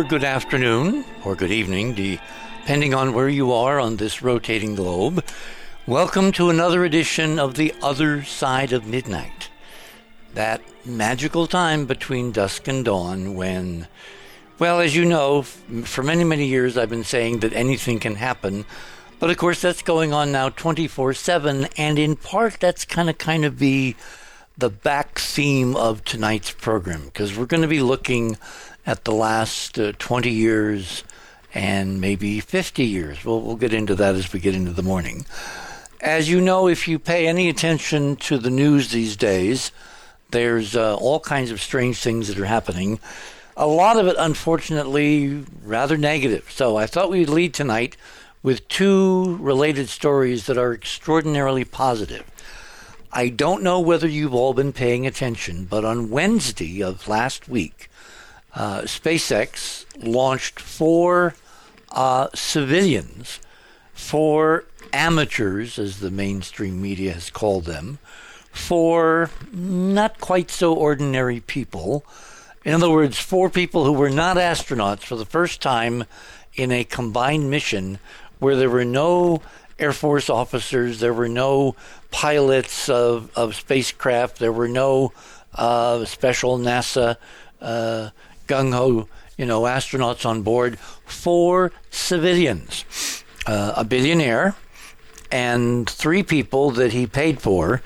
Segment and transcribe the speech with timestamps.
[0.00, 4.74] Good or good afternoon, or good evening, depending on where you are on this rotating
[4.74, 5.22] globe.
[5.86, 9.50] Welcome to another edition of The Other Side of Midnight.
[10.32, 13.88] That magical time between dusk and dawn when,
[14.58, 18.64] well, as you know, for many, many years I've been saying that anything can happen.
[19.18, 23.18] But of course, that's going on now 24 7, and in part, that's kind of
[23.18, 23.96] kind of be
[24.56, 28.36] the back theme of tonight's program because we're going to be looking
[28.86, 31.04] at the last uh, 20 years
[31.54, 33.24] and maybe 50 years.
[33.24, 35.26] We'll, we'll get into that as we get into the morning.
[36.00, 39.70] As you know, if you pay any attention to the news these days,
[40.30, 43.00] there's uh, all kinds of strange things that are happening.
[43.56, 46.50] A lot of it, unfortunately, rather negative.
[46.50, 47.96] So I thought we'd lead tonight
[48.42, 52.24] with two related stories that are extraordinarily positive.
[53.12, 57.89] I don't know whether you've all been paying attention, but on Wednesday of last week,
[58.54, 61.34] uh, SpaceX launched four
[61.92, 63.40] uh, civilians,
[63.92, 67.98] four amateurs, as the mainstream media has called them,
[68.50, 72.04] four not quite so ordinary people.
[72.64, 76.04] In other words, four people who were not astronauts for the first time
[76.54, 77.98] in a combined mission
[78.38, 79.40] where there were no
[79.78, 81.74] Air Force officers, there were no
[82.10, 85.12] pilots of, of spacecraft, there were no
[85.54, 87.16] uh, special NASA
[87.62, 88.10] uh,
[88.50, 90.78] gung ho, you know, astronauts on board.
[91.06, 92.84] Four civilians,
[93.46, 94.56] uh, a billionaire,
[95.30, 97.82] and three people that he paid for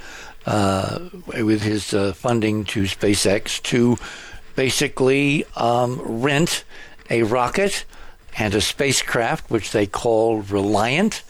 [0.47, 3.99] uh, with his uh, funding to SpaceX to
[4.57, 6.65] basically um, rent
[7.11, 7.85] a rocket
[8.39, 11.23] and a spacecraft, which they call Reliant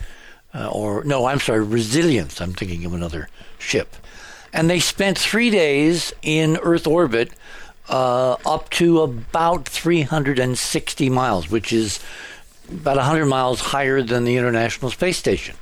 [0.55, 2.41] uh, or no, I'm sorry, Resilience.
[2.41, 3.29] I'm thinking of another
[3.59, 3.97] ship.
[4.53, 7.33] And they spent three days in Earth orbit
[7.89, 12.01] uh, up to about 360 miles, which is
[12.71, 15.57] about 100 miles higher than the International Space Station.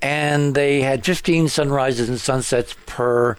[0.00, 3.36] And they had 15 sunrises and sunsets per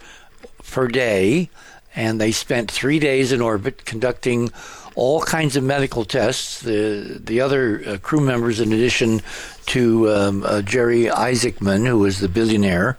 [0.72, 1.50] per day,
[1.96, 4.50] and they spent three days in orbit conducting
[4.96, 6.62] all kinds of medical tests.
[6.62, 9.22] The the other uh, crew members, in addition
[9.68, 12.98] to um, uh, Jerry Isaacman, who was the billionaire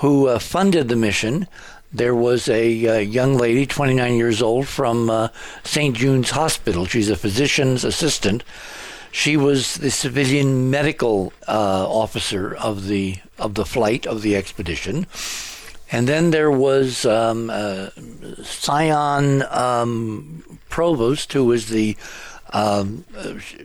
[0.00, 1.46] who uh, funded the mission.
[1.92, 5.28] There was a uh, young lady, 29 years old, from uh,
[5.64, 5.96] St.
[5.96, 6.86] Jude's Hospital.
[6.86, 8.44] She's a physician's assistant.
[9.10, 15.06] She was the civilian medical uh, officer of the of the flight of the expedition.
[15.90, 17.90] And then there was um, uh,
[18.44, 21.96] Sion um, Provost, who was the
[22.52, 23.04] um,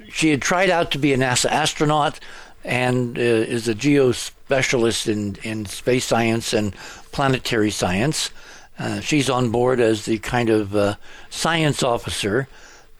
[0.09, 2.19] she had tried out to be a NASA astronaut
[2.63, 6.75] and uh, is a geospecialist in, in space science and
[7.15, 8.29] planetary science.
[8.77, 10.95] Uh, she's on board as the kind of uh,
[11.29, 12.49] science officer.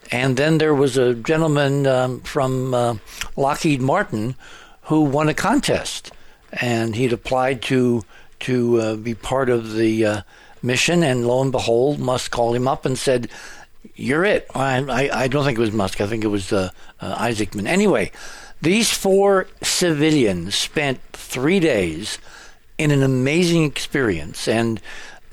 [0.10, 2.96] And then there was a gentleman um, from uh,
[3.36, 4.36] Lockheed Martin
[4.84, 6.14] who won a contest,
[6.54, 8.04] and he'd applied to
[8.42, 10.22] to uh, be part of the uh,
[10.62, 11.04] mission.
[11.04, 13.30] And lo and behold, Musk called him up and said,
[13.96, 14.48] you're it.
[14.56, 16.00] I, I, I, don't think it was Musk.
[16.00, 16.70] I think it was uh,
[17.02, 17.68] Isaacman.
[17.68, 18.12] Anyway,
[18.62, 22.18] these four civilians spent three days
[22.78, 24.82] in an amazing experience, and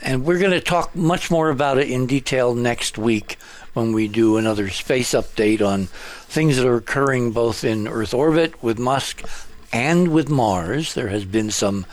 [0.00, 3.38] and we're going to talk much more about it in detail next week
[3.72, 5.86] when we do another space update on
[6.26, 9.24] things that are occurring both in Earth orbit with Musk
[9.72, 10.94] and with Mars.
[10.94, 11.86] There has been some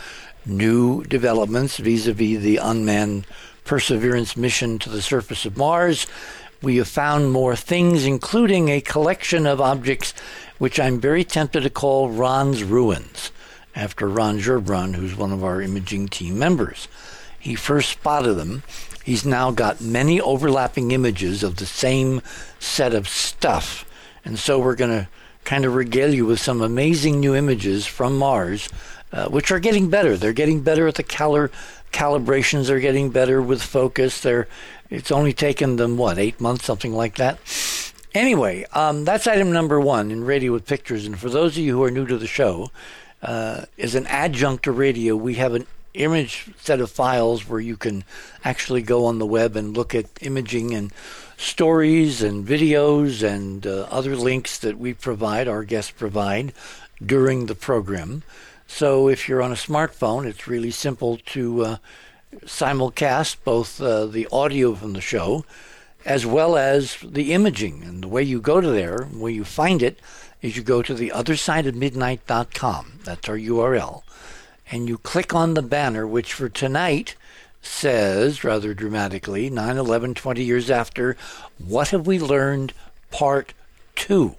[0.46, 3.28] new developments vis-a-vis the unmanned
[3.64, 6.08] Perseverance mission to the surface of Mars
[6.62, 10.14] we have found more things, including a collection of objects
[10.58, 13.32] which I'm very tempted to call Ron's Ruins,
[13.76, 16.88] after Ron Gerbron, who's one of our imaging team members.
[17.40, 18.64] He first spotted them.
[19.04, 22.22] He's now got many overlapping images of the same
[22.60, 23.86] set of stuff.
[24.26, 25.08] And so we're going to
[25.46, 28.70] kind of regale you with some amazing new images from Mars,
[29.12, 30.18] uh, which are getting better.
[30.18, 31.50] They're getting better at the color
[31.92, 32.68] calibrations.
[32.68, 34.22] They're getting better with focus.
[34.22, 34.48] They're
[34.90, 37.38] it's only taken them, what, eight months, something like that?
[38.16, 41.06] Anyway, um, that's item number one in Radio with Pictures.
[41.06, 42.72] And for those of you who are new to the show,
[43.22, 47.76] uh, as an adjunct to radio, we have an image set of files where you
[47.76, 48.04] can
[48.44, 50.94] actually go on the web and look at imaging and
[51.38, 56.54] stories and videos and uh, other links that we provide, our guests provide
[57.04, 58.24] during the program.
[58.68, 61.78] So if you're on a smartphone, it's really simple to uh,
[62.46, 65.44] simulcast both uh, the audio from the show
[66.06, 67.84] as well as the imaging.
[67.84, 70.00] And the way you go to there, where you find it,
[70.42, 73.00] is you go to the other side of midnight.com.
[73.04, 74.04] That's our URL.
[74.72, 77.16] And you click on the banner, which for tonight
[77.62, 81.18] says, rather dramatically, 9 11, 20 years after,
[81.58, 82.74] What Have We Learned?
[83.12, 83.54] Part
[83.96, 84.36] 2.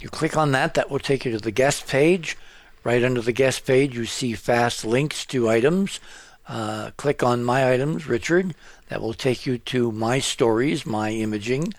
[0.00, 2.36] You click on that, that will take you to the guest page.
[2.82, 6.00] Right under the guest page, you see fast links to items.
[6.46, 8.54] Uh, click on My Items, Richard.
[8.88, 11.72] That will take you to my stories, my imaging,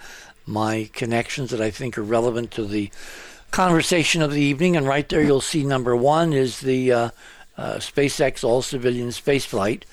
[0.48, 2.90] my connections that I think are relevant to the
[3.56, 4.76] conversation of the evening.
[4.76, 7.10] And right there, you'll see number one is the uh,
[7.58, 9.84] uh, SpaceX all civilian spaceflight.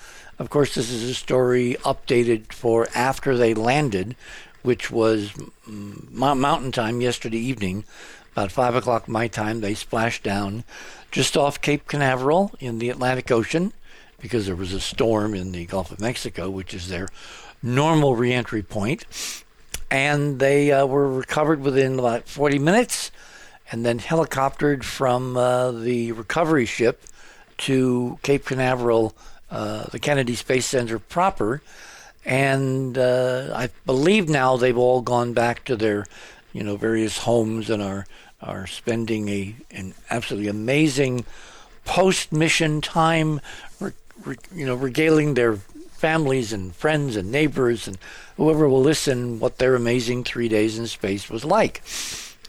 [0.40, 4.16] Of course, this is a story updated for after they landed,
[4.62, 5.32] which was
[5.64, 7.84] mountain time yesterday evening.
[8.32, 10.64] About 5 o'clock my time, they splashed down
[11.12, 13.72] just off Cape Canaveral in the Atlantic Ocean
[14.18, 17.08] because there was a storm in the Gulf of Mexico, which is their
[17.62, 19.04] normal reentry point.
[19.88, 23.12] And they uh, were recovered within about 40 minutes
[23.70, 27.02] and then helicoptered from uh, the recovery ship
[27.58, 29.14] to Cape Canaveral,
[29.50, 31.62] uh, the Kennedy Space Center proper.
[32.24, 36.06] And uh, I believe now they've all gone back to their,
[36.52, 38.06] you know, various homes and are
[38.40, 41.24] are spending a an absolutely amazing
[41.84, 43.40] post mission time,
[43.80, 43.92] re,
[44.24, 47.96] re, you know, regaling their families and friends and neighbors and
[48.36, 51.82] whoever will listen what their amazing three days in space was like.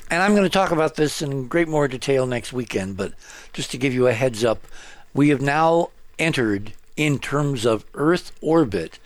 [0.10, 3.14] And I'm going to talk about this in great more detail next weekend, but
[3.52, 4.66] just to give you a heads up,
[5.14, 5.90] we have now
[6.20, 9.00] entered, in terms of Earth orbit,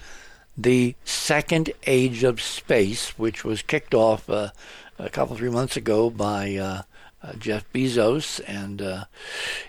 [0.57, 4.49] the second age of space, which was kicked off uh,
[4.97, 6.81] a couple three months ago by uh,
[7.21, 9.05] uh, Jeff Bezos and uh,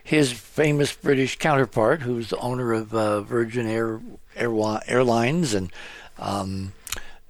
[0.02, 4.00] his famous British counterpart, who's the owner of uh, Virgin Air,
[4.34, 4.52] Air
[4.86, 5.72] Airlines, and
[6.19, 6.72] um,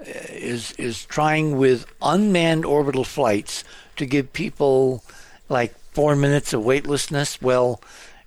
[0.01, 3.65] is is trying with unmanned orbital flights
[3.99, 5.05] to give people
[5.49, 7.41] like four minutes of weightlessness.
[7.41, 7.81] Well,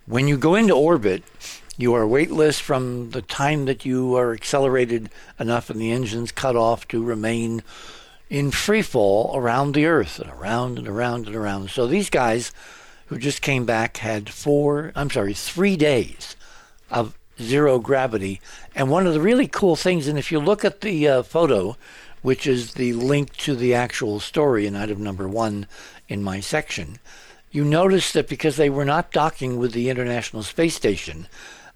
[0.05, 1.23] when you go into orbit,
[1.77, 5.09] you are weightless from the time that you are accelerated
[5.39, 7.63] enough and the engines cut off to remain
[8.29, 11.69] in free fall around the earth and around and around and around.
[11.69, 12.51] So these guys
[13.07, 16.35] who just came back had four, I'm sorry, three days
[16.89, 18.41] of zero gravity.
[18.75, 21.77] And one of the really cool things, and if you look at the uh, photo,
[22.21, 25.67] which is the link to the actual story in item number one
[26.07, 26.99] in my section,
[27.51, 31.27] you notice that because they were not docking with the International Space Station,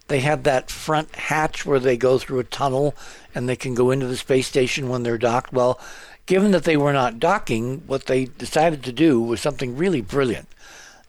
[0.08, 2.96] they have that front hatch where they go through a tunnel
[3.34, 5.52] and they can go into the space station when they're docked.
[5.52, 5.80] Well,
[6.26, 10.48] given that they were not docking, what they decided to do was something really brilliant.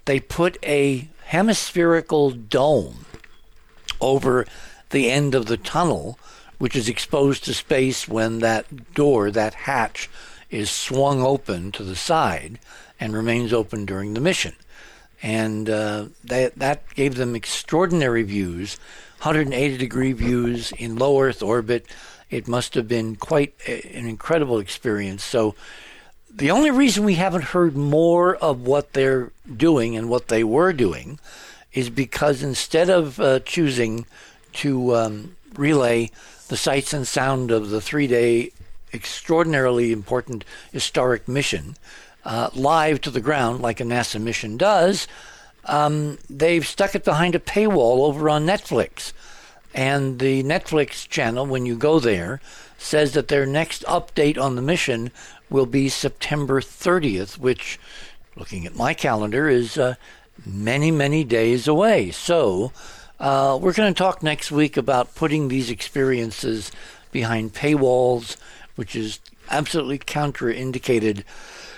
[0.07, 3.05] They put a hemispherical dome
[4.01, 4.47] over
[4.91, 6.19] the end of the tunnel,
[6.59, 10.09] which is exposed to space when that door, that hatch,
[10.51, 12.59] is swung open to the side
[13.01, 14.55] and remains open during the mission.
[15.23, 18.79] And uh, that, that gave them extraordinary views,
[19.23, 21.87] 180 degree views in low Earth orbit
[22.31, 25.23] it must have been quite a, an incredible experience.
[25.23, 25.55] So,
[26.29, 30.73] the only reason we haven't heard more of what they're doing and what they were
[30.75, 31.19] doing
[31.77, 34.07] is because instead of uh, choosing
[34.55, 36.11] to um, relay
[36.49, 38.51] the sights and sound of the three day,
[38.95, 40.43] extraordinarily important
[40.73, 41.77] historic mission
[42.25, 45.07] uh, live to the ground, like a NASA mission does,
[45.67, 49.13] um, they've stuck it behind a paywall over on Netflix.
[49.75, 52.41] And the Netflix channel, when you go there,
[52.79, 55.11] says that their next update on the mission
[55.51, 57.79] will be September 30th, which,
[58.35, 59.97] looking at my calendar, is uh,
[60.45, 62.11] many, many days away.
[62.11, 62.73] So,
[63.19, 66.71] uh, we're going to talk next week about putting these experiences
[67.13, 68.37] behind paywalls,
[68.75, 71.25] which is absolutely counterindicated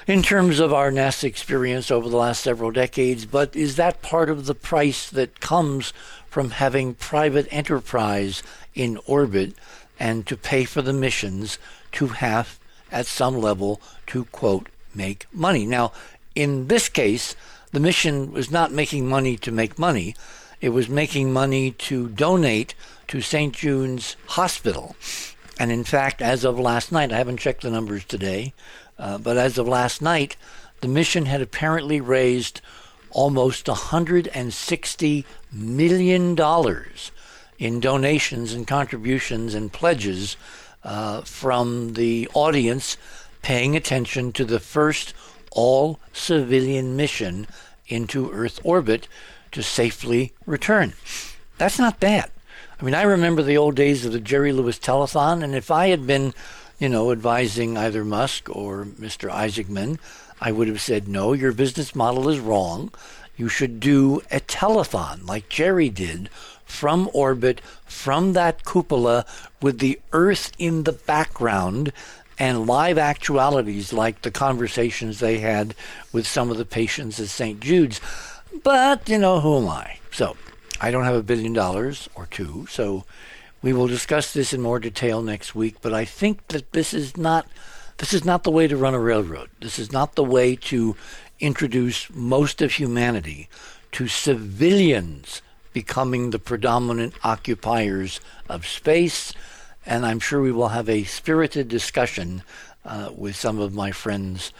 [0.06, 3.24] in terms of our NASA experience over the last several decades.
[3.26, 5.92] But is that part of the price that comes
[6.28, 8.42] from having private enterprise
[8.74, 9.54] in orbit
[9.98, 11.58] and to pay for the missions
[11.92, 12.58] to have,
[12.90, 15.66] at some level, to quote, make money.
[15.66, 15.92] Now,
[16.34, 17.36] in this case,
[17.72, 20.14] the mission was not making money to make money,
[20.60, 22.74] it was making money to donate
[23.08, 23.54] to St.
[23.54, 24.96] Jude's Hospital.
[25.58, 28.54] And in fact, as of last night, I haven't checked the numbers today,
[28.98, 30.36] uh, but as of last night,
[30.80, 32.60] the mission had apparently raised
[33.10, 36.36] almost $160 million
[37.58, 40.36] in donations and contributions and pledges
[40.84, 42.96] uh, from the audience
[43.42, 45.14] paying attention to the first
[45.50, 47.46] all civilian mission
[47.86, 49.08] into Earth orbit
[49.52, 50.92] to safely return.
[51.56, 52.30] That's not bad.
[52.80, 55.88] I mean, I remember the old days of the Jerry Lewis telethon, and if I
[55.88, 56.32] had been,
[56.78, 59.30] you know, advising either Musk or Mr.
[59.30, 59.98] Isaacman,
[60.40, 62.92] I would have said, no, your business model is wrong.
[63.36, 66.28] You should do a telethon like Jerry did
[66.64, 69.24] from orbit, from that cupola,
[69.60, 71.92] with the Earth in the background,
[72.38, 75.74] and live actualities like the conversations they had
[76.12, 77.60] with some of the patients at St.
[77.60, 78.00] Jude's.
[78.62, 79.98] But, you know, who am I?
[80.12, 80.36] So,
[80.80, 83.04] I don't have a billion dollars or two, so
[83.62, 87.16] we will discuss this in more detail next week, but I think that this is
[87.16, 87.46] not
[87.98, 89.50] this is not the way to run a railroad.
[89.60, 90.94] This is not the way to
[91.40, 93.48] introduce most of humanity
[93.92, 95.42] to civilians
[95.72, 99.32] becoming the predominant occupiers of space.
[99.88, 102.42] And I'm sure we will have a spirited discussion
[102.84, 104.52] uh, with some of my friends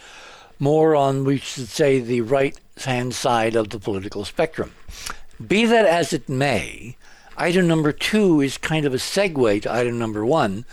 [0.59, 4.73] more on, we should say, the right hand side of the political spectrum.
[5.47, 6.97] Be that as it may,
[7.37, 10.65] item number two is kind of a segue to item number one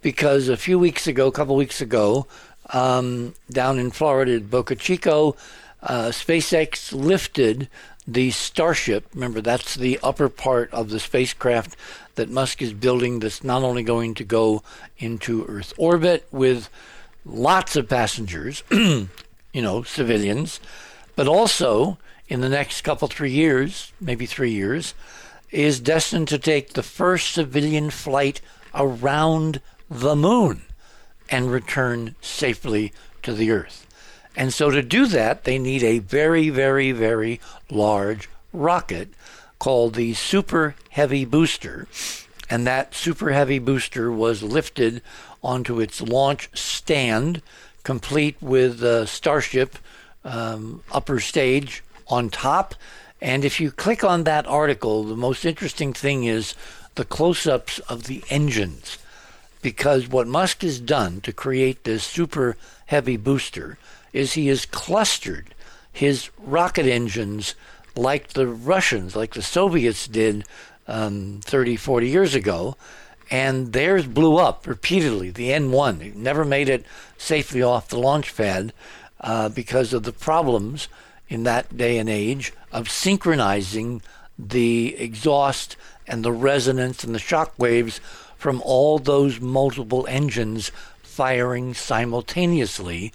[0.00, 2.28] because a few weeks ago, a couple weeks ago,
[2.70, 5.34] um, down in Florida at Boca Chico,
[5.82, 7.68] uh, SpaceX lifted
[8.06, 9.06] the Starship.
[9.12, 11.76] Remember, that's the upper part of the spacecraft
[12.16, 14.62] that Musk is building that's not only going to go
[14.98, 16.68] into Earth orbit with
[17.24, 19.08] lots of passengers, you
[19.54, 20.60] know, civilians,
[21.16, 24.94] but also in the next couple, three years, maybe three years,
[25.50, 28.40] is destined to take the first civilian flight
[28.74, 30.62] around the moon
[31.30, 32.92] and return safely
[33.22, 33.86] to the Earth.
[34.36, 37.40] And so to do that, they need a very, very, very
[37.70, 39.10] large rocket
[39.64, 41.88] called the Super Heavy Booster.
[42.50, 45.00] And that Super Heavy Booster was lifted
[45.42, 47.40] onto its launch stand,
[47.82, 49.78] complete with a Starship
[50.22, 52.74] um, upper stage on top.
[53.22, 56.54] And if you click on that article, the most interesting thing is
[56.94, 58.98] the close ups of the engines
[59.62, 63.78] because what Musk has done to create this super heavy booster
[64.12, 65.54] is he has clustered
[65.90, 67.54] his rocket engines
[67.96, 70.44] like the Russians, like the Soviets did
[70.86, 72.76] um, 30, 40 years ago,
[73.30, 75.30] and theirs blew up repeatedly.
[75.30, 76.84] The N1 never made it
[77.16, 78.72] safely off the launch pad
[79.20, 80.88] uh, because of the problems
[81.28, 84.02] in that day and age of synchronizing
[84.38, 88.00] the exhaust and the resonance and the shock waves
[88.36, 90.70] from all those multiple engines
[91.02, 93.12] firing simultaneously.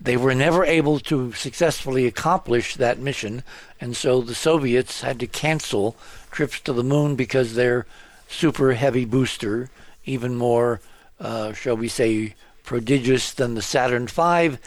[0.00, 3.42] They were never able to successfully accomplish that mission,
[3.80, 5.96] and so the Soviets had to cancel
[6.30, 7.86] trips to the moon because their
[8.28, 9.70] super heavy booster,
[10.04, 10.80] even more,
[11.18, 12.34] uh, shall we say,
[12.64, 14.58] prodigious than the Saturn V,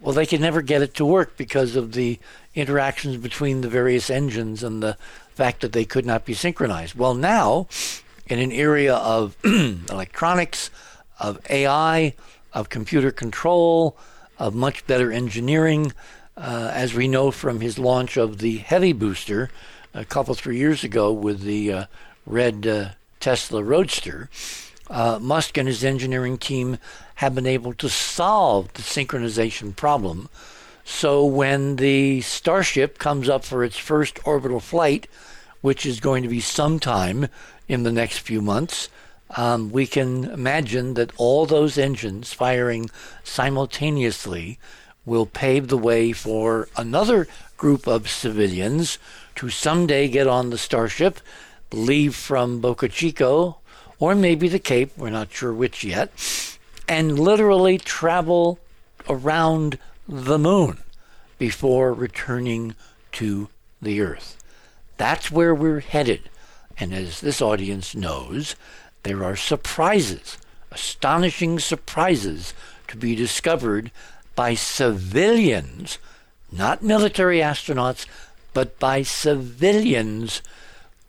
[0.00, 2.18] well, they could never get it to work because of the
[2.54, 4.96] interactions between the various engines and the
[5.34, 6.94] fact that they could not be synchronized.
[6.94, 7.66] Well, now
[8.26, 10.70] in an area of electronics,
[11.18, 12.14] of AI,
[12.52, 13.96] of computer control,
[14.38, 15.92] of much better engineering.
[16.36, 19.50] Uh, as we know from his launch of the heavy booster
[19.92, 21.84] a couple, three years ago with the uh,
[22.26, 24.30] red uh, Tesla Roadster,
[24.88, 26.78] uh, Musk and his engineering team
[27.16, 30.28] have been able to solve the synchronization problem.
[30.84, 35.06] So when the Starship comes up for its first orbital flight,
[35.60, 37.28] which is going to be sometime
[37.66, 38.88] in the next few months,
[39.36, 42.90] um, we can imagine that all those engines firing
[43.24, 44.58] simultaneously
[45.04, 48.98] will pave the way for another group of civilians
[49.34, 51.20] to someday get on the Starship,
[51.72, 53.58] leave from Boca Chico,
[53.98, 56.10] or maybe the Cape, we're not sure which yet,
[56.86, 58.58] and literally travel
[59.08, 60.78] around the moon
[61.38, 62.74] before returning
[63.12, 63.48] to
[63.80, 64.36] the Earth.
[64.96, 66.28] That's where we're headed.
[66.78, 68.56] And as this audience knows,
[69.02, 70.38] there are surprises,
[70.70, 72.54] astonishing surprises
[72.88, 73.90] to be discovered
[74.34, 75.98] by civilians,
[76.50, 78.06] not military astronauts,
[78.54, 80.42] but by civilians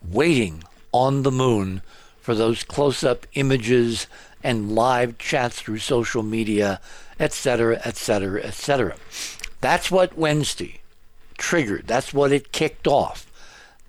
[0.08, 1.82] waiting on the moon
[2.20, 4.06] for those close up images
[4.42, 6.80] and live chats through social media,
[7.18, 8.96] etc., etc., etc.
[9.60, 10.80] That's what Wednesday
[11.36, 11.86] triggered.
[11.86, 13.30] That's what it kicked off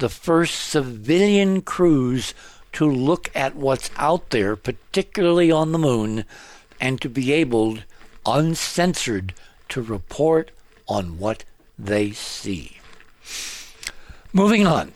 [0.02, 2.34] the first civilian crews
[2.74, 6.26] to look at what's out there, particularly on the moon,
[6.80, 7.80] and to be able,
[8.26, 9.34] uncensored,
[9.70, 10.52] to report
[10.88, 11.44] on what
[11.78, 12.78] they see.
[14.34, 14.94] Moving on.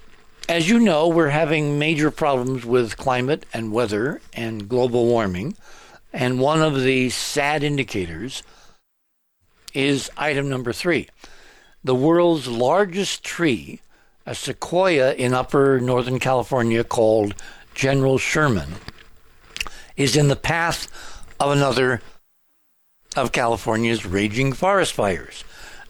[0.47, 5.55] As you know, we're having major problems with climate and weather and global warming,
[6.13, 8.43] and one of the sad indicators
[9.73, 11.09] is item number three.
[11.83, 13.81] The world's largest tree
[14.25, 17.35] a sequoia in upper Northern California called
[17.75, 18.75] General Sherman
[19.95, 20.87] is in the path
[21.39, 22.01] of another
[23.15, 25.43] of California's raging forest fires.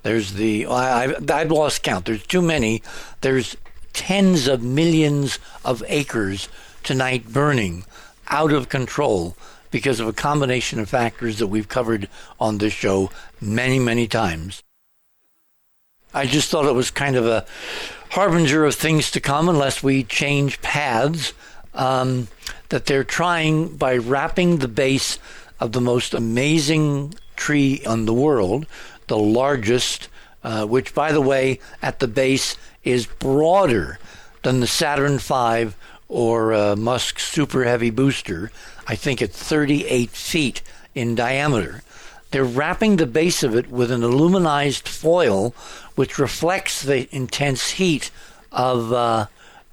[0.03, 2.05] There's the, I, I've lost count.
[2.05, 2.83] There's too many.
[3.21, 3.55] There's
[3.93, 6.49] tens of millions of acres
[6.83, 7.85] tonight burning
[8.27, 9.35] out of control
[9.71, 12.07] because of a combination of factors that we've covered
[12.39, 13.09] on this show
[13.41, 14.63] many, many times.
[16.13, 17.45] I just thought it was kind of a
[18.11, 21.33] harbinger of things to come unless we change paths.
[21.75, 22.29] Um,
[22.69, 25.19] that they're trying by wrapping the base
[25.59, 28.65] of the most amazing tree in the world,
[29.07, 30.07] the largest,
[30.43, 33.99] uh, which, by the way, at the base is broader
[34.43, 35.75] than the Saturn V
[36.07, 38.51] or uh, Musk Super Heavy booster.
[38.87, 40.61] I think it's 38 feet
[40.93, 41.81] in diameter.
[42.31, 45.55] They're wrapping the base of it with an aluminized foil,
[45.95, 48.11] which reflects the intense heat
[48.51, 49.27] of, uh,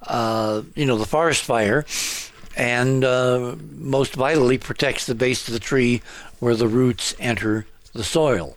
[0.07, 1.85] uh, you know, the forest fire,
[2.57, 6.03] and uh, most vitally protects the base of the tree
[6.39, 8.57] where the roots enter the soil.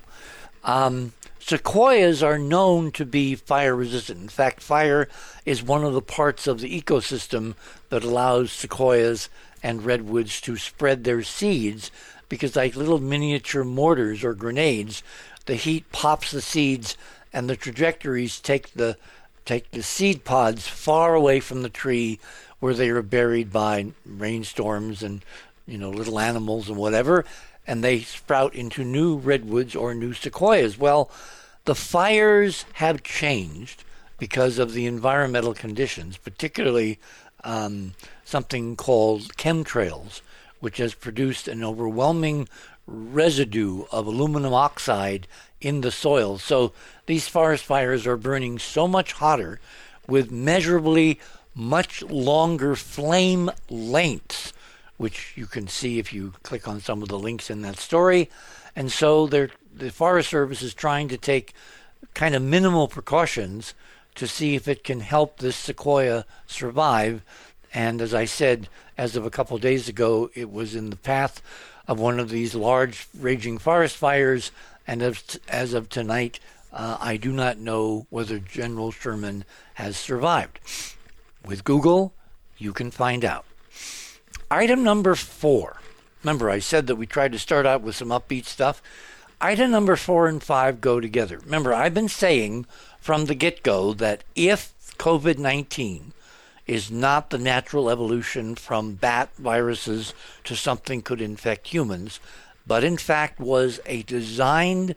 [0.64, 4.22] Um, sequoias are known to be fire resistant.
[4.22, 5.08] In fact, fire
[5.46, 7.56] is one of the parts of the ecosystem
[7.90, 9.30] that allows sequoias
[9.62, 11.92] and redwoods to spread their seeds
[12.28, 15.04] because, like little miniature mortars or grenades,
[15.46, 16.98] the heat pops the seeds
[17.32, 18.98] and the trajectories take the
[19.46, 22.20] take the seed pods far away from the tree
[22.60, 25.24] where they are buried by rainstorms and
[25.68, 27.24] you know little animals and whatever
[27.68, 30.78] and they sprout into new redwoods or new sequoias.
[30.78, 31.10] Well
[31.66, 33.84] the fires have changed
[34.18, 37.00] because of the environmental conditions particularly
[37.44, 40.22] um, something called chemtrails
[40.60, 42.48] which has produced an overwhelming
[42.88, 45.28] residue of aluminum oxide
[45.66, 46.72] in the soil so
[47.06, 49.60] these forest fires are burning so much hotter
[50.08, 51.20] with measurably
[51.56, 54.54] much longer flame lengths,
[54.98, 58.30] which you can see if you click on some of the links in that story.
[58.76, 59.50] And so the
[59.92, 61.54] Forest Service is trying to take
[62.14, 63.74] kind of minimal precautions
[64.16, 67.24] to see if it can help this sequoia survive.
[67.74, 70.96] And as I said, as of a couple of days ago, it was in the
[70.98, 71.42] path
[71.88, 74.52] of one of these large raging forest fires.
[74.88, 76.40] And as, as of tonight,
[76.72, 79.46] uh, I do not know whether General Sherman
[79.76, 80.60] has survived.
[81.46, 82.14] With Google,
[82.58, 83.46] you can find out.
[84.52, 85.78] Item number four.
[86.24, 88.82] Remember, I said that we tried to start out with some upbeat stuff.
[89.40, 91.40] Item number four and five go together.
[91.40, 92.66] Remember, I've been saying
[93.00, 96.14] from the get go that if COVID 19
[96.68, 102.20] is not the natural evolution from bat viruses to something could infect humans,
[102.68, 104.96] but in fact was a designed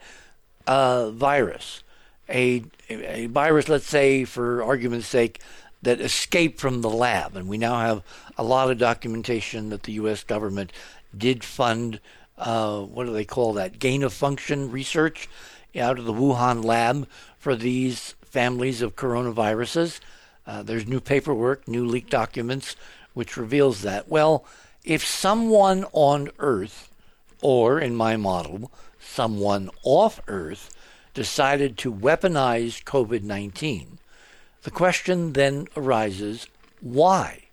[0.66, 1.82] uh, virus,
[2.28, 5.40] a, a virus, let's say, for argument's sake,
[5.82, 7.36] that escaped from the lab.
[7.36, 8.02] And we now have
[8.36, 10.24] a lot of documentation that the U.S.
[10.24, 10.72] government
[11.16, 12.00] did fund,
[12.36, 15.28] uh, what do they call that, gain of function research
[15.78, 20.00] out of the Wuhan lab for these families of coronaviruses.
[20.46, 22.74] Uh, there's new paperwork, new leaked documents,
[23.14, 24.08] which reveals that.
[24.08, 24.44] Well,
[24.84, 26.90] if someone on Earth,
[27.42, 30.74] or in my model, someone off Earth,
[31.14, 33.98] decided to weaponize COVID 19,
[34.62, 36.46] the question then arises
[36.80, 37.44] why?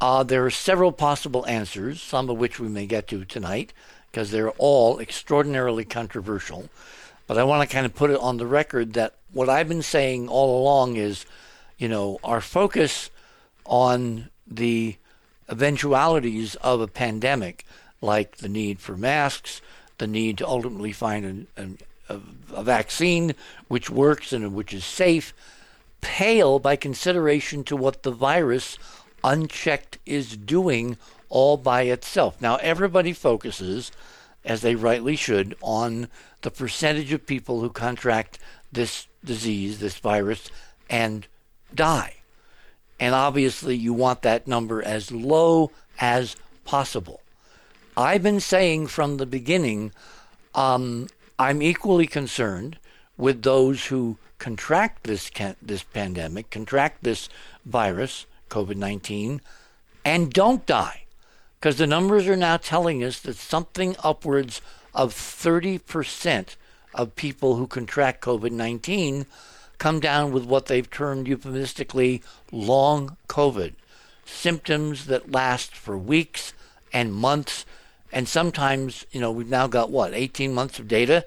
[0.00, 3.72] Uh, there are several possible answers, some of which we may get to tonight,
[4.10, 6.68] because they're all extraordinarily controversial.
[7.26, 9.82] But I want to kind of put it on the record that what I've been
[9.82, 11.26] saying all along is,
[11.78, 13.10] you know, our focus
[13.64, 14.96] on the
[15.48, 17.64] eventualities of a pandemic,
[18.00, 19.60] like the need for masks,
[19.98, 22.20] the need to ultimately find a, a,
[22.54, 23.34] a vaccine
[23.68, 25.32] which works and which is safe,
[26.00, 28.78] pale by consideration to what the virus
[29.24, 30.96] unchecked is doing
[31.28, 32.40] all by itself.
[32.40, 33.90] Now, everybody focuses,
[34.44, 36.08] as they rightly should, on
[36.42, 38.38] the percentage of people who contract
[38.70, 40.50] this disease, this virus,
[40.88, 41.26] and
[41.74, 42.14] die.
[43.00, 47.20] And obviously, you want that number as low as possible.
[47.96, 49.92] I've been saying from the beginning,
[50.54, 52.78] um, I'm equally concerned
[53.16, 55.30] with those who contract this
[55.62, 57.28] this pandemic, contract this
[57.64, 59.40] virus, COVID-19,
[60.04, 61.04] and don't die.
[61.58, 64.60] Because the numbers are now telling us that something upwards
[64.94, 66.56] of 30%
[66.94, 69.26] of people who contract COVID 19
[69.78, 73.74] come down with what they've termed euphemistically long COVID
[74.24, 76.52] symptoms that last for weeks
[76.92, 77.64] and months.
[78.16, 81.26] And sometimes, you know, we've now got what, 18 months of data?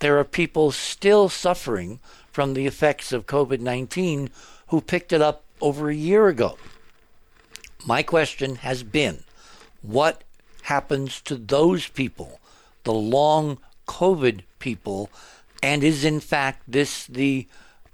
[0.00, 2.00] There are people still suffering
[2.32, 4.30] from the effects of COVID 19
[4.66, 6.58] who picked it up over a year ago.
[7.86, 9.22] My question has been
[9.80, 10.24] what
[10.62, 12.40] happens to those people,
[12.82, 15.10] the long COVID people,
[15.62, 17.46] and is in fact this the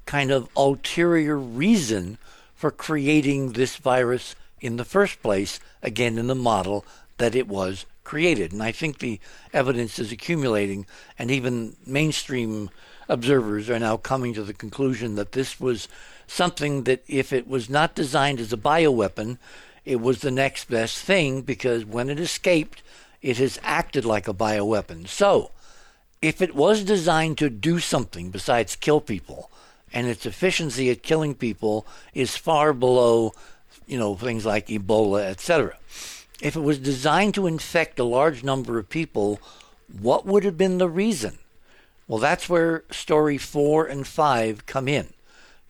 [0.06, 2.16] kind of ulterior reason
[2.54, 6.86] for creating this virus in the first place, again, in the model
[7.18, 8.50] that it was created.
[8.50, 9.20] And I think the
[9.54, 10.84] evidence is accumulating,
[11.16, 12.68] and even mainstream
[13.08, 15.86] observers are now coming to the conclusion that this was
[16.26, 19.38] something that, if it was not designed as a bioweapon,
[19.84, 22.82] it was the next best thing because when it escaped,
[23.22, 25.06] it has acted like a bioweapon.
[25.06, 25.52] So,
[26.20, 29.52] if it was designed to do something besides kill people,
[29.92, 33.34] and its efficiency at killing people is far below,
[33.86, 35.76] you know, things like Ebola, etc.
[36.40, 39.40] If it was designed to infect a large number of people,
[40.00, 41.38] what would have been the reason?
[42.08, 45.12] Well, that's where story four and five come in,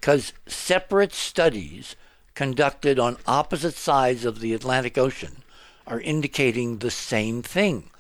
[0.01, 1.97] because separate studies
[2.35, 5.43] conducted on opposite sides of the Atlantic Ocean
[5.87, 7.91] are indicating the same thing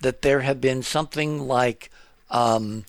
[0.00, 1.90] that there have been something like
[2.30, 2.84] um,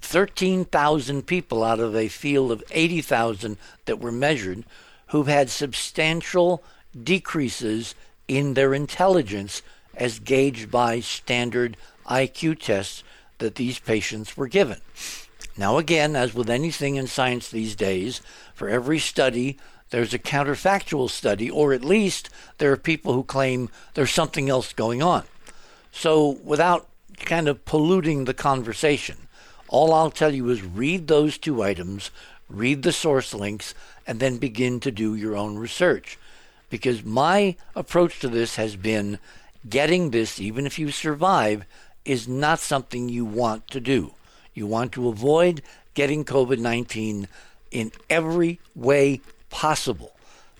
[0.00, 4.64] 13,000 people out of a field of 80,000 that were measured
[5.08, 6.62] who've had substantial
[7.02, 7.94] decreases
[8.28, 9.62] in their intelligence
[9.94, 11.76] as gauged by standard
[12.08, 13.02] IQ tests
[13.38, 14.80] that these patients were given.
[15.56, 18.20] Now, again, as with anything in science these days,
[18.54, 19.58] for every study,
[19.90, 24.72] there's a counterfactual study, or at least there are people who claim there's something else
[24.72, 25.24] going on.
[25.90, 29.16] So, without kind of polluting the conversation,
[29.66, 32.10] all I'll tell you is read those two items,
[32.48, 33.74] read the source links,
[34.06, 36.18] and then begin to do your own research.
[36.70, 39.18] Because my approach to this has been
[39.68, 41.64] getting this, even if you survive,
[42.04, 44.12] is not something you want to do.
[44.54, 45.62] You want to avoid
[45.94, 47.28] getting COVID 19
[47.70, 50.12] in every way possible.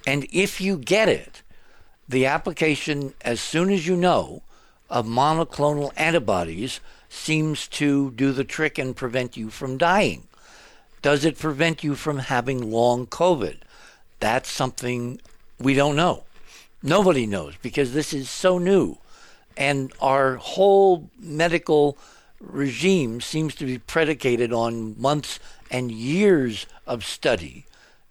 [0.07, 1.43] And if you get it,
[2.09, 4.43] the application, as soon as you know,
[4.89, 10.27] of monoclonal antibodies seems to do the trick and prevent you from dying.
[11.03, 13.59] Does it prevent you from having long COVID?
[14.21, 15.21] That's something
[15.59, 16.25] we don't know.
[16.83, 18.99] Nobody knows because this is so new.
[19.57, 21.99] And our whole medical
[22.41, 25.41] regime seems to be predicated on months
[25.71, 27.67] and years of study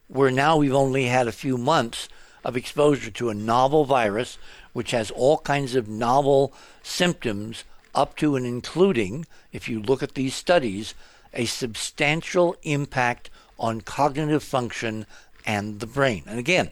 [0.08, 2.10] where now we've only had a few months
[2.44, 4.38] of exposure to a novel virus
[4.74, 7.64] which has all kinds of novel symptoms
[7.96, 10.94] up to and including, if you look at these studies,
[11.34, 15.06] a substantial impact on cognitive function
[15.46, 16.24] and the brain.
[16.28, 16.72] And again,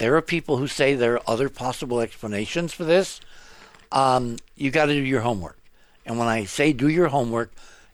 [0.00, 3.20] there are people who say there are other possible explanations for this.
[3.92, 5.58] Um, you got to do your homework.
[6.06, 7.52] And when I say do your homework,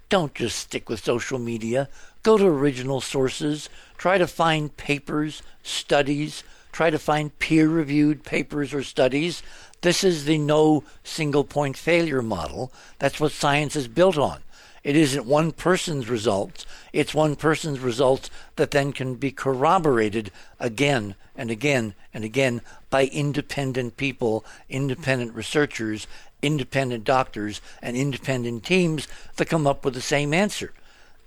[0.09, 1.88] don't just stick with social media.
[2.23, 3.69] Go to original sources.
[3.99, 6.45] Try to find papers, studies.
[6.71, 9.42] Try to find peer reviewed papers or studies.
[9.81, 12.73] This is the no single point failure model.
[13.01, 14.42] That's what science is built on.
[14.87, 21.16] It isn't one person's results, it's one person's results that then can be corroborated again
[21.37, 26.07] and again and again by independent people, independent researchers,
[26.40, 30.72] independent doctors, and independent teams that come up with the same answer.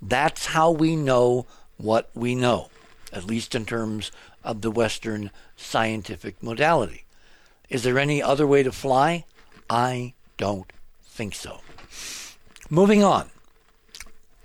[0.00, 1.44] That's how we know
[1.76, 2.70] what we know,
[3.12, 4.10] at least in terms
[4.42, 7.04] of the Western scientific modality.
[7.68, 9.26] Is there any other way to fly?
[9.68, 11.60] I don't think so.
[12.70, 13.28] Moving on.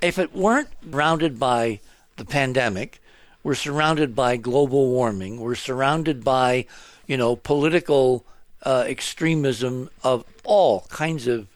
[0.05, 1.79] If it weren't surrounded by
[2.17, 3.01] the pandemic,
[3.41, 6.67] we're surrounded by global warming, we're surrounded by,
[7.07, 8.23] you know, political
[8.61, 11.47] uh, extremism of all kinds of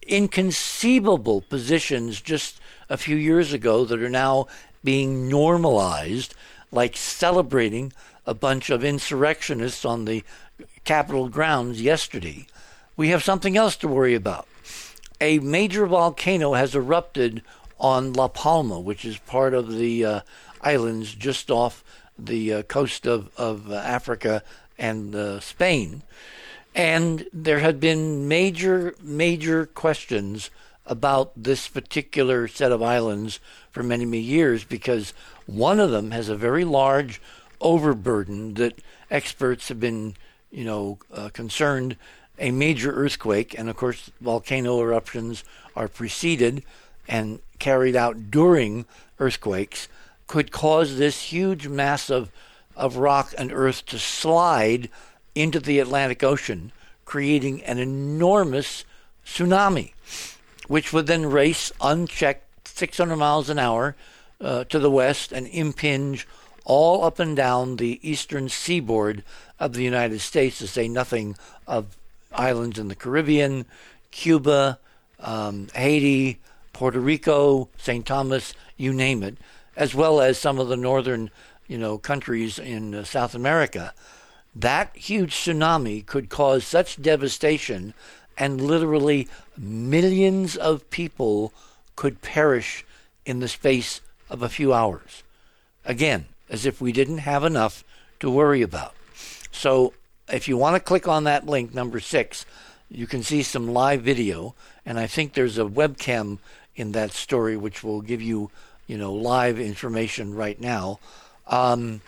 [0.00, 4.46] inconceivable positions just a few years ago that are now
[4.82, 6.34] being normalized,
[6.72, 7.92] like celebrating
[8.24, 10.24] a bunch of insurrectionists on the
[10.84, 12.46] Capitol grounds yesterday.
[12.96, 14.48] We have something else to worry about.
[15.20, 17.42] A major volcano has erupted
[17.80, 20.20] on La Palma, which is part of the uh,
[20.60, 21.84] islands just off
[22.18, 24.42] the uh, coast of, of uh, Africa
[24.78, 26.02] and uh, Spain.
[26.74, 30.50] And there had been major, major questions
[30.86, 35.12] about this particular set of islands for many, many years because
[35.46, 37.20] one of them has a very large
[37.60, 40.14] overburden that experts have been,
[40.50, 41.96] you know, uh, concerned
[42.38, 46.62] a major earthquake, and of course, volcano eruptions are preceded
[47.08, 48.84] and carried out during
[49.18, 49.88] earthquakes,
[50.26, 52.30] could cause this huge mass of,
[52.76, 54.88] of rock and earth to slide
[55.34, 56.72] into the Atlantic Ocean,
[57.04, 58.84] creating an enormous
[59.24, 59.92] tsunami
[60.68, 63.96] which would then race unchecked 600 miles an hour
[64.40, 66.28] uh, to the west and impinge
[66.64, 69.24] all up and down the eastern seaboard
[69.58, 71.34] of the United States, to say nothing
[71.66, 71.96] of
[72.32, 73.66] islands in the Caribbean,
[74.10, 74.78] Cuba,
[75.20, 76.38] um, Haiti,
[76.72, 78.06] Puerto Rico, St.
[78.06, 79.36] Thomas, you name it.
[79.76, 81.30] as well as some of the northern,
[81.68, 83.94] you know, countries in uh, South America,
[84.54, 87.94] that huge tsunami could cause such devastation
[88.36, 91.52] and literally millions of people
[91.94, 92.84] could perish
[93.24, 95.22] in the space of a few hours.
[95.84, 97.84] Again, as if we didn't have enough
[98.20, 98.94] to worry about.
[99.52, 99.92] So,
[100.32, 102.44] if you want to click on that link, number six,
[102.90, 104.54] you can see some live video,
[104.86, 106.38] and I think there's a webcam
[106.74, 108.50] in that story which will give you,
[108.86, 110.98] you know, live information right now.
[111.46, 112.00] Um,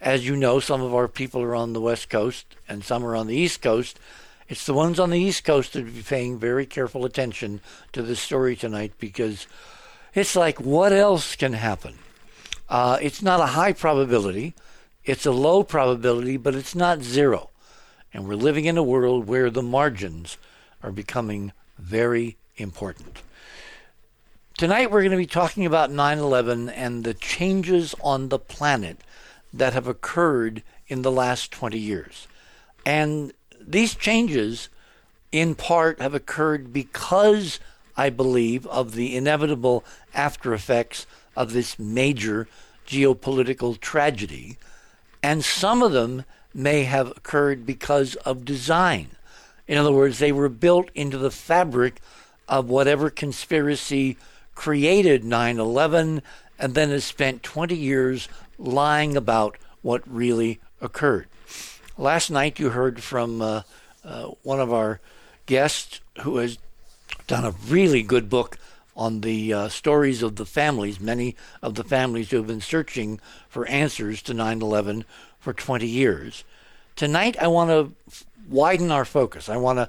[0.00, 3.16] as you know, some of our people are on the West Coast and some are
[3.16, 3.98] on the East Coast.
[4.48, 7.60] It's the ones on the East Coast that be paying very careful attention
[7.92, 9.46] to this story tonight because
[10.14, 11.98] it's like, what else can happen?
[12.68, 14.54] Uh, it's not a high probability,
[15.04, 17.50] it's a low probability, but it's not zero.
[18.12, 20.38] And we're living in a world where the margins
[20.82, 23.22] are becoming very important.
[24.56, 28.98] Tonight, we're going to be talking about 9 11 and the changes on the planet
[29.52, 32.26] that have occurred in the last 20 years.
[32.84, 34.68] And these changes,
[35.30, 37.60] in part, have occurred because,
[37.96, 42.48] I believe, of the inevitable after effects of this major
[42.86, 44.56] geopolitical tragedy.
[45.22, 46.24] And some of them
[46.58, 49.08] may have occurred because of design.
[49.68, 52.00] In other words, they were built into the fabric
[52.48, 54.16] of whatever conspiracy
[54.54, 56.20] created 9 11
[56.58, 61.28] and then has spent 20 years lying about what really occurred.
[61.96, 63.62] Last night you heard from uh,
[64.04, 65.00] uh, one of our
[65.46, 66.58] guests who has
[67.28, 68.58] done a really good book
[68.98, 73.20] on the uh, stories of the families, many of the families who have been searching
[73.48, 75.04] for answers to 9 11
[75.38, 76.42] for 20 years.
[76.96, 77.92] Tonight, I want to
[78.50, 79.48] widen our focus.
[79.48, 79.88] I want to,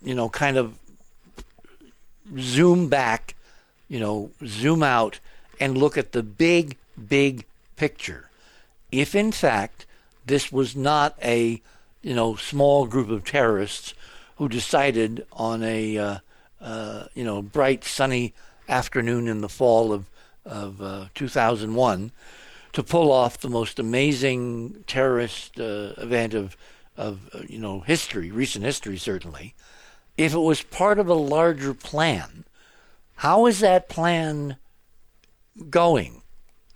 [0.00, 0.78] you know, kind of
[2.38, 3.34] zoom back,
[3.88, 5.18] you know, zoom out
[5.58, 6.76] and look at the big,
[7.08, 8.30] big picture.
[8.92, 9.84] If in fact
[10.26, 11.60] this was not a,
[12.02, 13.94] you know, small group of terrorists
[14.36, 16.18] who decided on a, uh,
[16.60, 18.34] uh, you know, bright sunny
[18.68, 20.06] afternoon in the fall of
[20.44, 22.10] of uh, 2001
[22.72, 26.56] to pull off the most amazing terrorist uh, event of
[26.96, 29.54] of uh, you know history, recent history certainly.
[30.16, 32.44] If it was part of a larger plan,
[33.16, 34.56] how is that plan
[35.70, 36.22] going?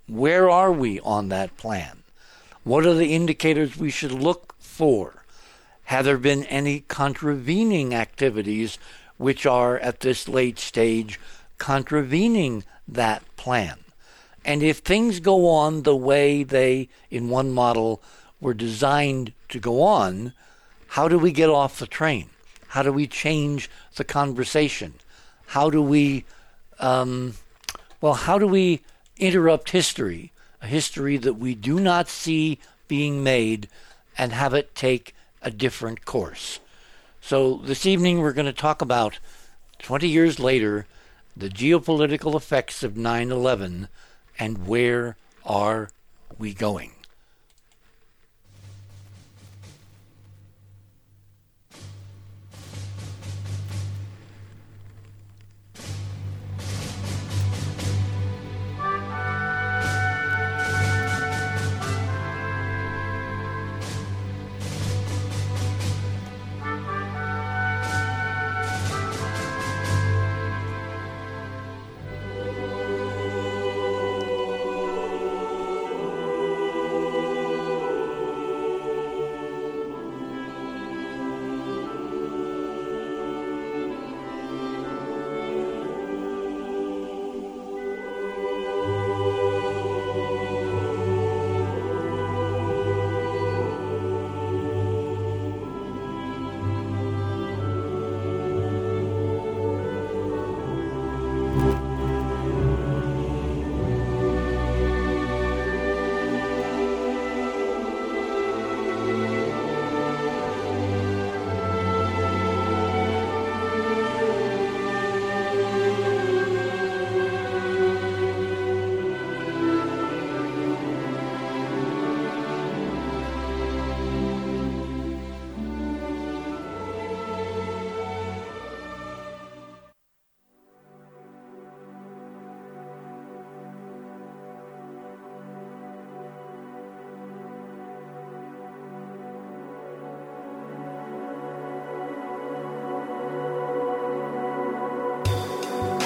[0.07, 2.03] Where are we on that plan?
[2.65, 5.25] What are the indicators we should look for?
[5.85, 8.79] Have there been any contravening activities
[9.23, 11.19] which are at this late stage
[11.59, 13.79] contravening that plan?
[14.45, 18.03] And if things go on the way they, in one model,
[18.41, 20.33] were designed to go on,
[20.89, 22.31] how do we get off the train?
[22.69, 24.95] How do we change the conversation?
[25.47, 26.25] How do we,
[26.81, 27.35] um,
[28.01, 28.81] well, how do we
[29.17, 32.59] interrupt history, a history that we do not see
[32.89, 33.69] being made,
[34.19, 36.59] and have it take a different course?
[37.25, 39.21] So this evening we're going to talk about
[39.79, 40.87] 20 years later
[41.37, 43.89] the geopolitical effects of 9 11
[44.41, 45.91] and where are
[46.37, 46.91] we going?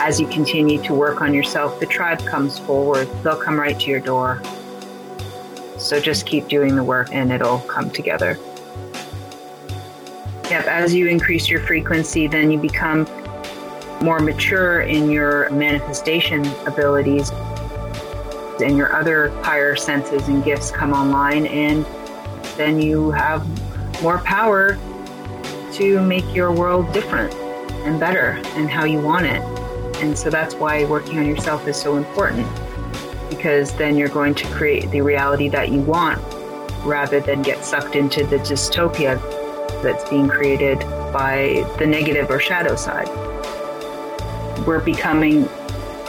[0.07, 3.09] As you continue to work on yourself, the tribe comes forward.
[3.25, 4.41] They'll come right to your door.
[5.79, 8.39] So just keep doing the work and it'll come together.
[10.49, 13.03] Yep, as you increase your frequency, then you become
[14.01, 17.31] more mature in your manifestation abilities
[18.61, 21.85] and your other higher senses and gifts come online and
[22.57, 23.45] then you have
[24.05, 24.79] more power
[25.73, 27.35] to make your world different
[27.85, 29.66] and better and how you want it.
[30.01, 32.47] And so that's why working on yourself is so important
[33.31, 36.21] because then you're going to create the reality that you want
[36.85, 39.21] rather than get sucked into the dystopia
[39.83, 40.79] that's being created
[41.13, 43.09] by the negative or shadow side.
[44.67, 45.49] We're becoming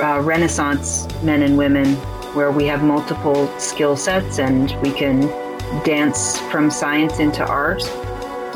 [0.02, 1.96] uh, Renaissance men and women
[2.36, 5.22] where we have multiple skill sets and we can
[5.84, 7.84] dance from science into art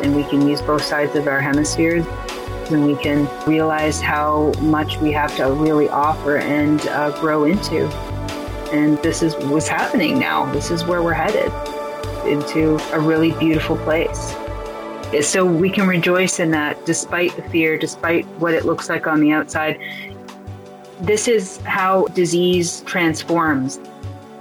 [0.04, 2.06] and we can use both sides of our hemispheres
[2.72, 7.86] and we can realize how much we have to really offer and uh, grow into.
[8.72, 10.52] And this is what's happening now.
[10.52, 11.52] This is where we're headed
[12.26, 14.36] into a really beautiful place.
[15.22, 19.20] So we can rejoice in that despite the fear, despite what it looks like on
[19.20, 19.78] the outside.
[21.02, 23.80] This is how disease transforms.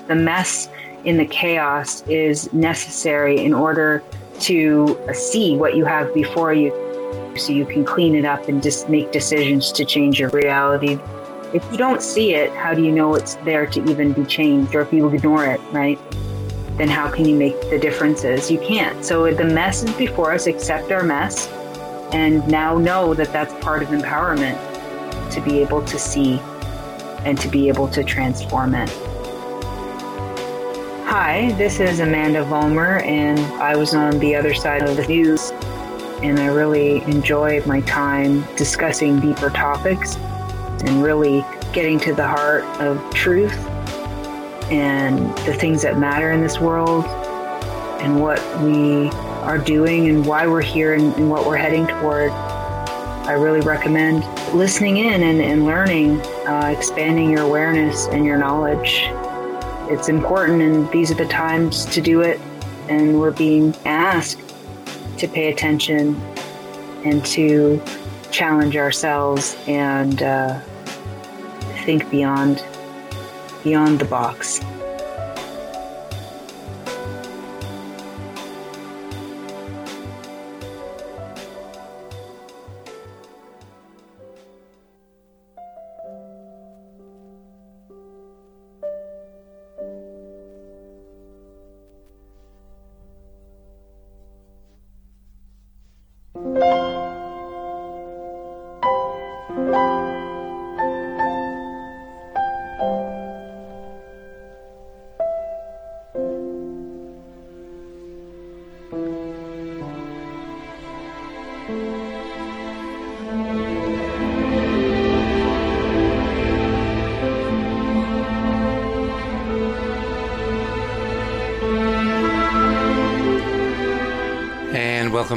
[0.07, 0.69] The mess
[1.05, 4.03] in the chaos is necessary in order
[4.41, 6.71] to see what you have before you
[7.41, 10.99] so you can clean it up and just make decisions to change your reality.
[11.53, 14.75] If you don't see it, how do you know it's there to even be changed?
[14.75, 15.99] Or if you ignore it, right?
[16.77, 18.51] Then how can you make the differences?
[18.51, 19.05] You can't.
[19.05, 21.49] So the mess is before us, accept our mess,
[22.13, 24.59] and now know that that's part of empowerment
[25.33, 26.39] to be able to see
[27.25, 28.89] and to be able to transform it.
[31.07, 35.51] Hi, this is Amanda Vollmer, and I was on the other side of the news
[36.23, 40.17] and I really enjoy my time discussing deeper topics
[40.85, 43.57] and really getting to the heart of truth
[44.71, 47.05] and the things that matter in this world
[48.01, 49.09] and what we
[49.43, 52.31] are doing and why we're here and, and what we're heading toward.
[52.31, 59.05] I really recommend listening in and, and learning, uh, expanding your awareness and your knowledge.
[59.91, 62.41] It's important, and these are the times to do it.
[62.89, 64.50] And we're being asked
[65.21, 66.17] to pay attention
[67.05, 67.83] and to
[68.31, 70.59] challenge ourselves and uh,
[71.85, 72.65] think beyond
[73.63, 74.61] beyond the box.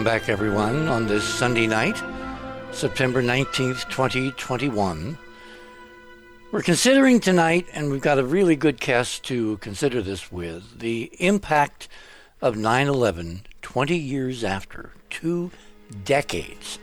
[0.04, 1.96] Welcome back, everyone, on this Sunday night,
[2.74, 5.18] September 19th, 2021.
[6.52, 11.10] We're considering tonight, and we've got a really good cast to consider this with, the
[11.20, 11.88] impact
[12.42, 15.52] of 9 11 20 years after, two
[16.04, 16.80] decades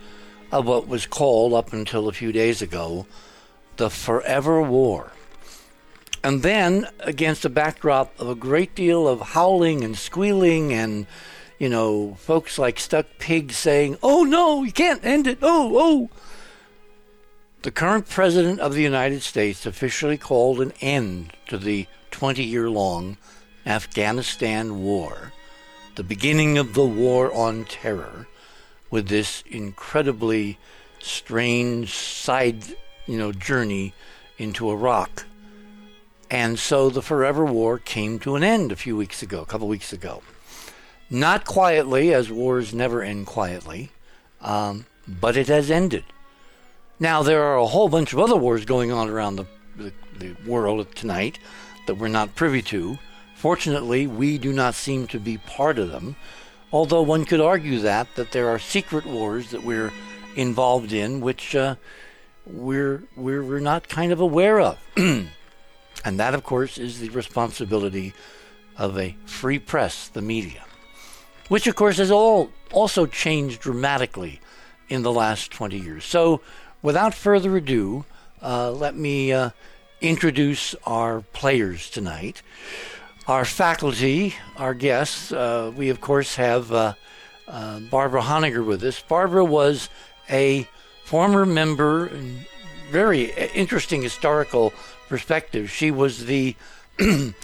[0.50, 3.06] of what was called, up until a few days ago,
[3.76, 5.12] the Forever War.
[6.24, 11.06] And then, against a backdrop of a great deal of howling and squealing and
[11.60, 16.10] you know, folks like Stuck Pig saying, oh no, you can't end it, oh, oh.
[17.60, 22.70] The current President of the United States officially called an end to the 20 year
[22.70, 23.18] long
[23.66, 25.34] Afghanistan war,
[25.96, 28.26] the beginning of the war on terror,
[28.90, 30.58] with this incredibly
[30.98, 32.64] strange side,
[33.06, 33.92] you know, journey
[34.38, 35.26] into Iraq.
[36.30, 39.68] And so the Forever War came to an end a few weeks ago, a couple
[39.68, 40.22] weeks ago.
[41.12, 43.90] Not quietly, as wars never end quietly,
[44.40, 46.04] um, but it has ended.
[47.00, 49.46] Now, there are a whole bunch of other wars going on around the,
[49.76, 51.40] the, the world tonight
[51.88, 52.96] that we're not privy to.
[53.34, 56.14] Fortunately, we do not seem to be part of them,
[56.72, 59.92] although one could argue that, that there are secret wars that we're
[60.36, 61.74] involved in, which uh,
[62.46, 64.78] we're, we're, we're not kind of aware of.
[64.96, 65.28] and
[66.04, 68.12] that, of course, is the responsibility
[68.76, 70.62] of a free press, the media
[71.50, 74.38] which of course has all also changed dramatically
[74.88, 76.04] in the last 20 years.
[76.04, 76.40] So,
[76.80, 78.04] without further ado,
[78.40, 79.50] uh, let me uh,
[80.00, 82.42] introduce our players tonight.
[83.26, 86.94] Our faculty, our guests, uh, we of course have uh,
[87.48, 89.02] uh, Barbara Honegger with us.
[89.02, 89.88] Barbara was
[90.30, 90.68] a
[91.04, 92.46] former member, and
[92.92, 94.72] very interesting historical
[95.08, 95.68] perspective.
[95.68, 96.54] She was the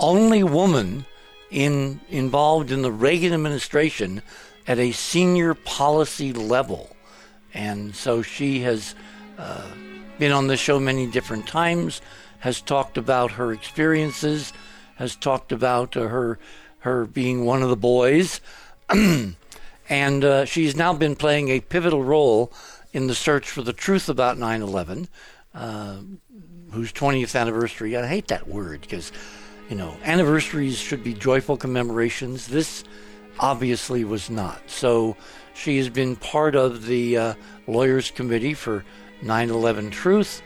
[0.00, 1.06] only woman
[1.52, 4.22] in involved in the Reagan administration
[4.66, 6.96] at a senior policy level,
[7.52, 8.94] and so she has
[9.38, 9.68] uh,
[10.18, 12.00] been on the show many different times.
[12.40, 14.52] Has talked about her experiences,
[14.96, 16.38] has talked about uh, her
[16.80, 18.40] her being one of the boys,
[18.88, 22.52] and uh, she's now been playing a pivotal role
[22.92, 25.08] in the search for the truth about 9/11,
[25.54, 25.98] uh,
[26.72, 27.94] whose 20th anniversary.
[27.94, 29.12] I hate that word because
[29.72, 32.46] you know, anniversaries should be joyful commemorations.
[32.46, 32.84] This
[33.38, 34.60] obviously was not.
[34.68, 35.16] So
[35.54, 37.34] she has been part of the uh,
[37.66, 38.84] Lawyers Committee for
[39.22, 40.42] 9 11 Truth,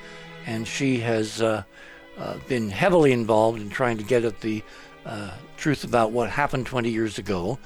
[0.46, 1.64] and she has uh,
[2.16, 4.62] uh, been heavily involved in trying to get at the
[5.04, 7.58] uh, truth about what happened 20 years ago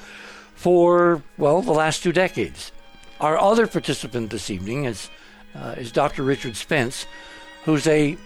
[0.54, 2.72] for, well, the last two decades.
[3.20, 5.11] Our other participant this evening is,
[5.54, 6.22] uh, is Dr.
[6.22, 7.04] Richard Spence,
[7.66, 8.16] who's a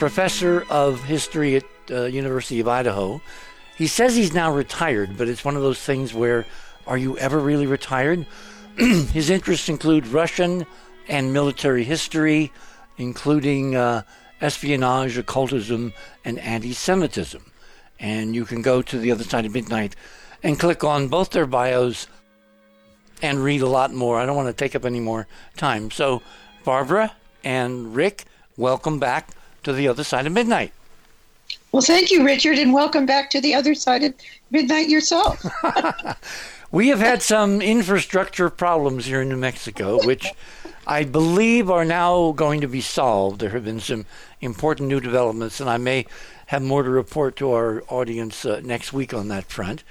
[0.00, 3.20] professor of history at uh, University of Idaho.
[3.76, 6.46] He says he's now retired, but it's one of those things where
[6.86, 8.26] are you ever really retired?
[8.76, 10.66] His interests include Russian
[11.08, 12.52] and military history,
[12.98, 14.02] including uh,
[14.40, 15.92] espionage, occultism,
[16.24, 17.44] and anti Semitism.
[17.98, 19.96] And you can go to the other side of midnight
[20.42, 22.06] and click on both their bios
[23.22, 24.18] and read a lot more.
[24.18, 25.26] I don't want to take up any more
[25.56, 25.90] time.
[25.90, 26.22] So,
[26.64, 27.12] Barbara
[27.44, 28.24] and Rick,
[28.56, 29.30] welcome back
[29.62, 30.72] to the other side of midnight.
[31.72, 34.12] Well, thank you, Richard, and welcome back to the other side of
[34.50, 35.44] midnight yourself.
[36.72, 40.26] we have had some infrastructure problems here in New Mexico, which
[40.84, 43.40] I believe are now going to be solved.
[43.40, 44.04] There have been some
[44.40, 46.06] important new developments, and I may
[46.46, 49.84] have more to report to our audience uh, next week on that front.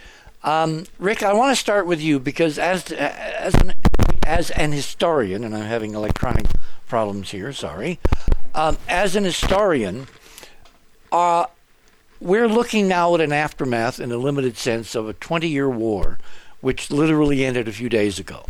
[0.43, 3.73] Um, Rick, I want to start with you because as as an,
[4.25, 6.47] as an historian, and I'm having electronic
[6.89, 7.53] problems here.
[7.53, 7.99] Sorry.
[8.53, 10.07] Um, as an historian,
[11.11, 11.45] uh,
[12.19, 16.19] we're looking now at an aftermath, in a limited sense, of a 20 year war,
[16.61, 18.45] which literally ended a few days ago.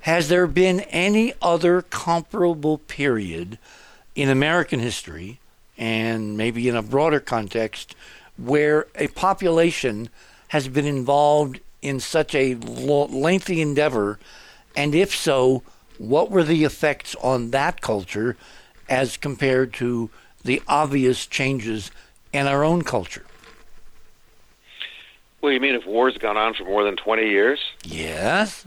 [0.00, 3.58] Has there been any other comparable period
[4.14, 5.38] in American history,
[5.76, 7.94] and maybe in a broader context,
[8.38, 10.08] where a population
[10.48, 14.18] has been involved in such a lengthy endeavor?
[14.74, 15.62] And if so,
[15.98, 18.38] what were the effects on that culture
[18.88, 20.08] as compared to
[20.42, 21.90] the obvious changes
[22.32, 23.24] in our own culture.
[25.40, 27.60] Well, you mean if war's gone on for more than 20 years?
[27.84, 28.64] Yes.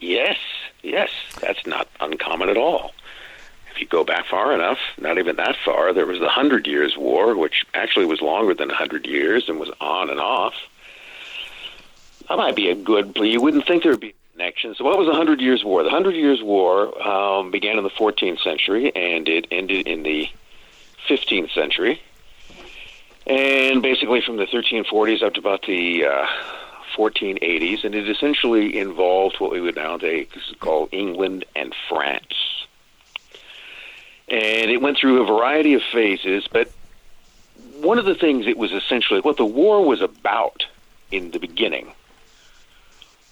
[0.00, 0.38] Yes,
[0.82, 1.10] yes.
[1.40, 2.92] That's not uncommon at all.
[3.70, 6.96] If you go back far enough, not even that far, there was the Hundred Years'
[6.96, 10.54] War, which actually was longer than a hundred years and was on and off.
[12.28, 14.74] That might be a good, you wouldn't think there would be a connection.
[14.74, 15.82] So, what was the Hundred Years' War?
[15.82, 20.28] The Hundred Years' War um, began in the 14th century and it ended in the
[21.08, 22.00] 15th century
[23.26, 26.26] and basically from the 1340s up to about the uh,
[26.96, 32.66] 1480s, and it essentially involved what we would nowadays call England and France.
[34.28, 36.70] And it went through a variety of phases, but
[37.80, 40.66] one of the things it was essentially what the war was about
[41.10, 41.92] in the beginning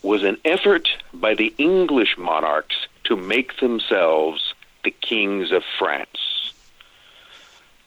[0.02, 6.17] was an effort by the English monarchs to make themselves the kings of France.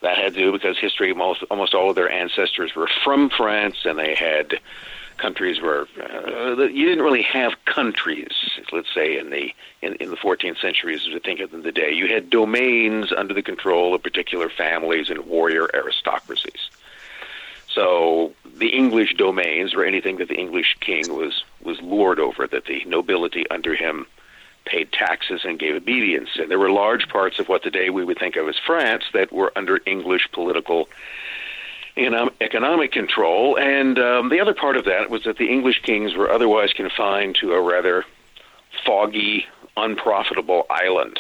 [0.01, 3.77] That had to do because history, most, almost all of their ancestors were from France,
[3.85, 4.59] and they had
[5.17, 8.31] countries where uh, you didn't really have countries.
[8.71, 11.91] Let's say in the in, in the 14th century, as we think of them today,
[11.93, 16.69] you had domains under the control of particular families and warrior aristocracies.
[17.67, 22.65] So the English domains were anything that the English king was was lord over, that
[22.65, 24.07] the nobility under him
[24.65, 26.29] paid taxes and gave obedience.
[26.37, 29.31] And there were large parts of what today we would think of as France that
[29.31, 30.87] were under English political
[31.97, 33.57] and economic control.
[33.57, 37.35] And um, the other part of that was that the English kings were otherwise confined
[37.41, 38.05] to a rather
[38.85, 39.45] foggy,
[39.75, 41.19] unprofitable island.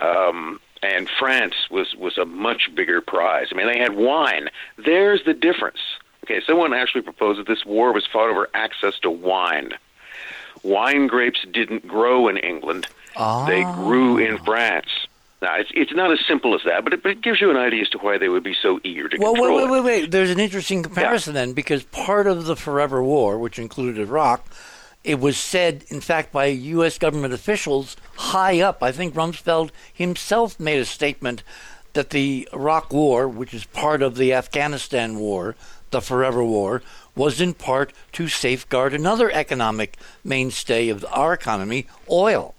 [0.00, 3.48] Um, and France was, was a much bigger prize.
[3.50, 4.48] I mean, they had wine.
[4.76, 5.80] There's the difference.
[6.24, 9.72] Okay, someone actually proposed that this war was fought over access to wine
[10.62, 12.86] wine grapes didn't grow in England;
[13.16, 13.46] oh.
[13.46, 13.74] they ah.
[13.74, 14.88] grew in France.
[15.40, 17.56] Now, it's, it's not as simple as that, but it, but it gives you an
[17.56, 19.84] idea as to why they would be so eager to well, control wait, wait, wait,
[19.84, 20.10] wait.
[20.10, 21.42] There's an interesting comparison yeah.
[21.42, 24.44] then, because part of the Forever War, which included Iraq,
[25.04, 26.98] it was said, in fact, by U.S.
[26.98, 28.82] government officials high up.
[28.82, 31.44] I think Rumsfeld himself made a statement
[31.92, 35.54] that the Iraq War, which is part of the Afghanistan War,
[35.90, 36.82] the Forever War,
[37.18, 42.54] was in part to safeguard another economic mainstay of our economy, oil.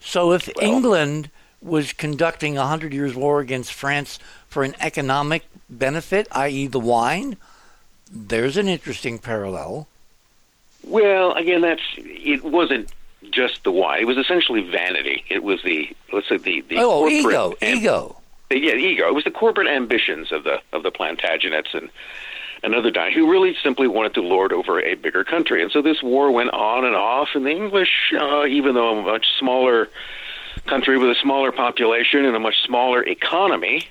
[0.00, 1.30] So if well, England
[1.62, 4.18] was conducting a Hundred Years' War against France
[4.48, 7.36] for an economic benefit, i.e., the wine,
[8.10, 9.86] there's an interesting parallel.
[10.82, 12.92] Well, again, that's it wasn't
[13.30, 14.02] just the wine.
[14.02, 15.24] It was essentially vanity.
[15.30, 18.20] It was the let's say the the oh ego, amb- ego.
[18.50, 19.08] Yeah, ego.
[19.08, 21.88] It was the corporate ambitions of the of the Plantagenets and
[22.64, 25.62] another guy who really simply wanted to lord over a bigger country.
[25.62, 29.02] And so this war went on and off, and the English, uh, even though a
[29.02, 29.88] much smaller
[30.66, 33.86] country with a smaller population and a much smaller economy,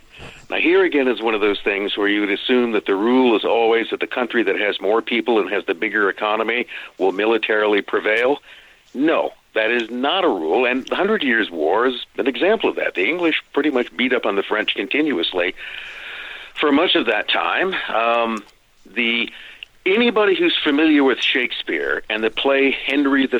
[0.49, 3.35] now, here again is one of those things where you would assume that the rule
[3.35, 6.67] is always that the country that has more people and has the bigger economy
[6.99, 8.39] will militarily prevail.
[8.93, 12.75] No, that is not a rule, and the Hundred Years' War is an example of
[12.75, 12.93] that.
[12.93, 15.55] The English pretty much beat up on the French continuously
[16.53, 17.73] for much of that time.
[17.89, 18.43] Um,
[18.93, 19.31] the
[19.85, 23.39] anybody who's familiar with Shakespeare and the play Henry V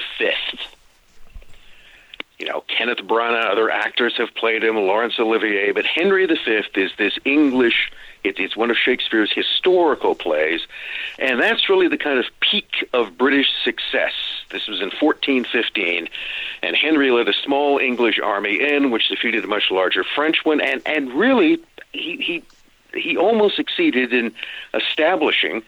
[2.43, 6.33] you know, Kenneth Branagh, other actors have played him, Laurence Olivier, but Henry V
[6.75, 7.89] is this English,
[8.25, 10.59] it, it's one of Shakespeare's historical plays,
[11.19, 14.11] and that's really the kind of peak of British success.
[14.49, 16.09] This was in 1415,
[16.63, 20.59] and Henry led a small English army in, which defeated a much larger French one,
[20.59, 21.59] and, and really,
[21.93, 22.43] he, he,
[22.93, 24.33] he almost succeeded in
[24.73, 25.63] establishing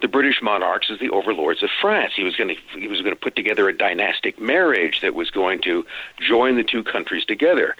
[0.00, 2.12] the British monarchs as the overlords of France.
[2.14, 5.30] He was going to he was going to put together a dynastic marriage that was
[5.30, 5.86] going to
[6.20, 7.76] join the two countries together.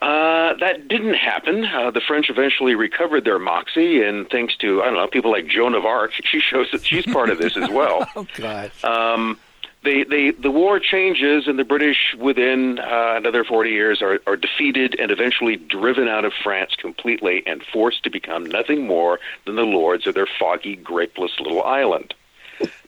[0.00, 1.64] Uh, that didn't happen.
[1.64, 5.46] Uh, the French eventually recovered their moxie, and thanks to I don't know people like
[5.46, 8.08] Joan of Arc, she shows that she's part of this as well.
[8.16, 8.70] oh God.
[8.82, 9.38] Um,
[9.84, 14.36] the, the, the war changes, and the British, within uh, another 40 years, are, are
[14.36, 19.54] defeated and eventually driven out of France completely and forced to become nothing more than
[19.54, 22.12] the lords of their foggy, grapeless little island.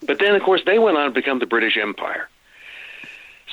[0.05, 2.29] But then, of course, they went on to become the British Empire.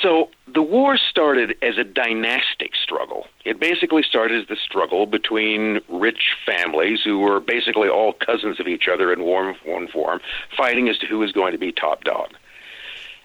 [0.02, 3.28] So the war started as a dynastic struggle.
[3.46, 8.68] It basically started as the struggle between rich families who were basically all cousins of
[8.68, 9.56] each other in one
[9.88, 10.22] form,
[10.56, 12.30] fighting as to who was going to be top dog.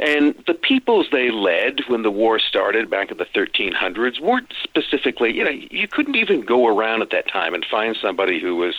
[0.03, 5.33] And the peoples they led when the war started back in the 1300s weren't specifically,
[5.33, 8.75] you know, you couldn't even go around at that time and find somebody who was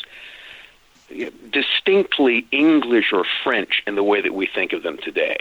[1.50, 5.38] distinctly English or French in the way that we think of them today.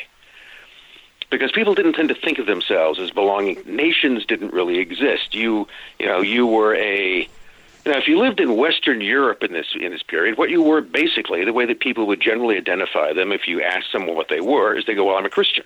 [1.30, 3.60] Because people didn't tend to think of themselves as belonging.
[3.66, 5.34] Nations didn't really exist.
[5.34, 5.66] You,
[5.98, 7.28] you know, you were a
[7.84, 10.80] now, if you lived in Western Europe in this in this period, what you were
[10.80, 14.40] basically the way that people would generally identify them, if you asked someone what they
[14.40, 15.64] were, is they go, "Well, I'm a Christian."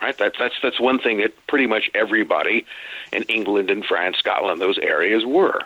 [0.00, 0.16] Right?
[0.16, 2.64] That's that's that's one thing that pretty much everybody
[3.12, 5.60] in England and France, Scotland, those areas were.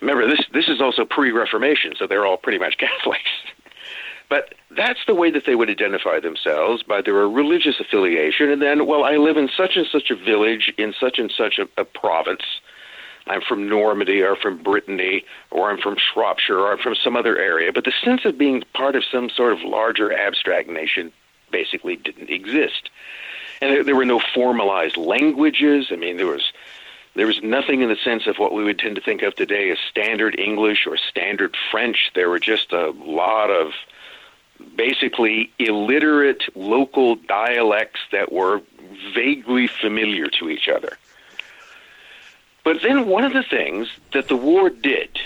[0.00, 3.30] Remember, this this is also pre-Reformation, so they're all pretty much Catholics.
[4.28, 8.84] but that's the way that they would identify themselves by their religious affiliation, and then,
[8.86, 11.84] well, I live in such and such a village in such and such a, a
[11.84, 12.42] province
[13.26, 17.38] I'm from Normandy or from Brittany or I'm from Shropshire or I'm from some other
[17.38, 17.72] area.
[17.72, 21.12] But the sense of being part of some sort of larger abstract nation
[21.50, 22.90] basically didn't exist.
[23.60, 25.88] And there, there were no formalized languages.
[25.90, 26.52] I mean, there was
[27.14, 29.70] there was nothing in the sense of what we would tend to think of today
[29.70, 32.10] as standard English or standard French.
[32.14, 33.72] There were just a lot of
[34.76, 38.60] basically illiterate local dialects that were
[39.14, 40.98] vaguely familiar to each other.
[42.66, 45.20] But then one of the things that the war did,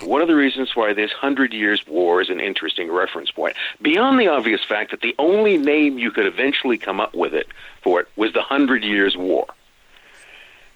[0.00, 4.20] one of the reasons why this Hundred Years' War is an interesting reference point, beyond
[4.20, 7.48] the obvious fact that the only name you could eventually come up with it
[7.82, 9.46] for it was the Hundred Years' War.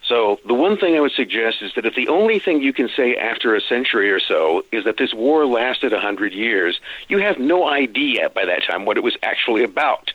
[0.05, 2.89] So the one thing I would suggest is that if the only thing you can
[2.89, 7.19] say after a century or so is that this war lasted a hundred years, you
[7.19, 10.13] have no idea by that time what it was actually about.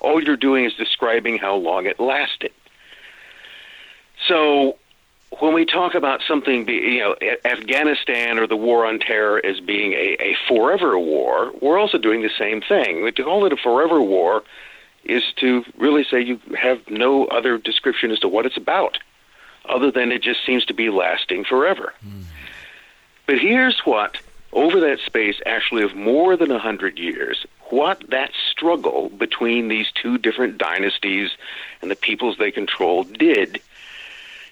[0.00, 2.52] All you're doing is describing how long it lasted.
[4.28, 4.76] So
[5.40, 9.92] when we talk about something, you know, Afghanistan or the war on terror as being
[9.92, 13.10] a, a forever war, we're also doing the same thing.
[13.12, 14.42] To call it a forever war
[15.04, 18.98] is to really say you have no other description as to what it's about,
[19.66, 21.92] other than it just seems to be lasting forever.
[22.04, 22.24] Mm.
[23.26, 24.18] But here's what,
[24.52, 29.90] over that space actually of more than a hundred years, what that struggle between these
[29.92, 31.30] two different dynasties
[31.80, 33.60] and the peoples they control did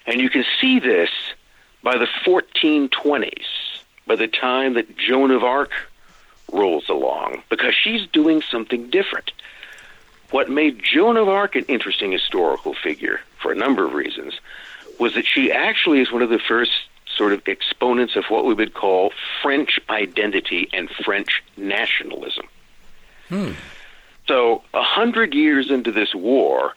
[0.05, 1.09] and you can see this
[1.81, 3.43] by the 1420s,
[4.07, 5.71] by the time that Joan of Arc
[6.51, 9.31] rolls along, because she's doing something different.
[10.31, 14.33] what made Joan of Arc an interesting historical figure for a number of reasons
[14.99, 16.71] was that she actually is one of the first
[17.15, 19.11] sort of exponents of what we would call
[19.43, 22.47] French identity and French nationalism.
[23.29, 23.51] Hmm.
[24.27, 26.75] So, a hundred years into this war,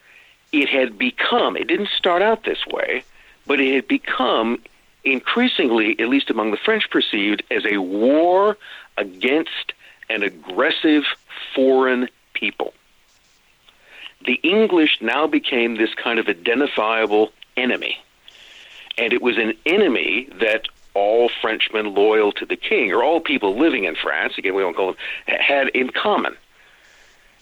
[0.51, 3.03] it had become, it didn't start out this way,
[3.47, 4.61] but it had become
[5.03, 8.57] increasingly, at least among the French, perceived as a war
[8.97, 9.73] against
[10.09, 11.03] an aggressive
[11.55, 12.73] foreign people.
[14.25, 18.03] The English now became this kind of identifiable enemy.
[18.97, 23.55] And it was an enemy that all Frenchmen loyal to the king, or all people
[23.55, 24.95] living in France, again, we don't call them,
[25.27, 26.35] had in common.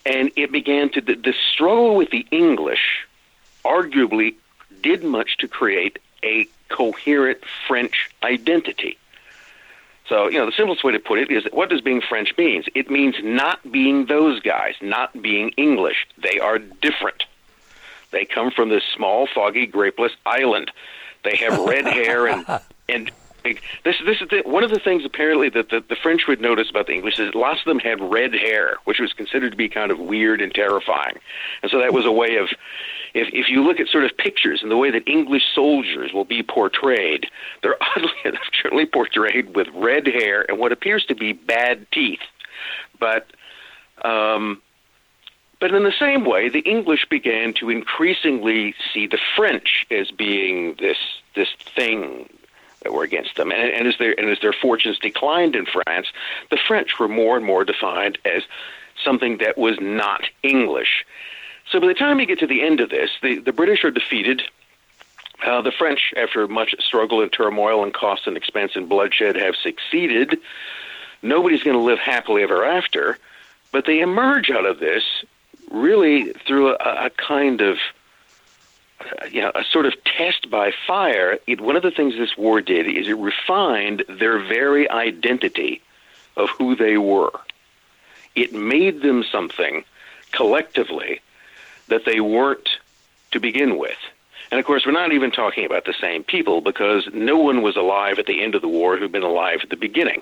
[0.06, 3.08] And it began to, the, the struggle with the English
[3.64, 4.36] arguably
[4.86, 9.00] did much to create a coherent French identity.
[10.08, 12.38] So, you know, the simplest way to put it is that what does being French
[12.38, 12.66] means?
[12.76, 16.06] It means not being those guys, not being English.
[16.20, 17.24] They are different.
[18.12, 20.72] They come from this small, foggy, grapeless island.
[21.24, 22.46] They have red hair and
[22.88, 23.12] and
[23.84, 26.70] this this is the, one of the things apparently that the, the French would notice
[26.70, 29.70] about the English is lots of them had red hair, which was considered to be
[29.70, 31.18] kind of weird and terrifying,
[31.62, 32.50] and so that was a way of
[33.16, 36.26] if if you look at sort of pictures and the way that English soldiers will
[36.26, 37.28] be portrayed,
[37.64, 42.20] they're oddly enough generally portrayed with red hair and what appears to be bad teeth,
[43.00, 43.28] but.
[44.04, 44.62] Um,
[45.62, 50.76] but in the same way, the English began to increasingly see the French as being
[50.80, 50.98] this
[51.34, 52.30] this thing
[52.84, 53.52] that were against them.
[53.52, 56.08] And, and as their and as their fortunes declined in France,
[56.52, 58.44] the French were more and more defined as
[59.04, 61.06] something that was not English.
[61.72, 63.92] So by the time you get to the end of this, the, the British are
[63.92, 64.42] defeated.
[65.46, 69.56] Uh, the French, after much struggle and turmoil and cost and expense and bloodshed, have
[69.56, 70.40] succeeded.
[71.22, 73.18] Nobody's going to live happily ever after,
[73.72, 75.04] but they emerge out of this
[75.70, 77.78] really through a, a kind of
[79.02, 81.38] uh, you know, a sort of test by fire.
[81.48, 85.82] It, one of the things this war did is it refined their very identity
[86.38, 87.32] of who they were.
[88.36, 89.84] It made them something
[90.32, 91.20] collectively
[91.88, 92.70] that they weren't
[93.32, 93.98] to begin with.
[94.52, 97.76] And of course, we're not even talking about the same people because no one was
[97.76, 100.22] alive at the end of the war who'd been alive at the beginning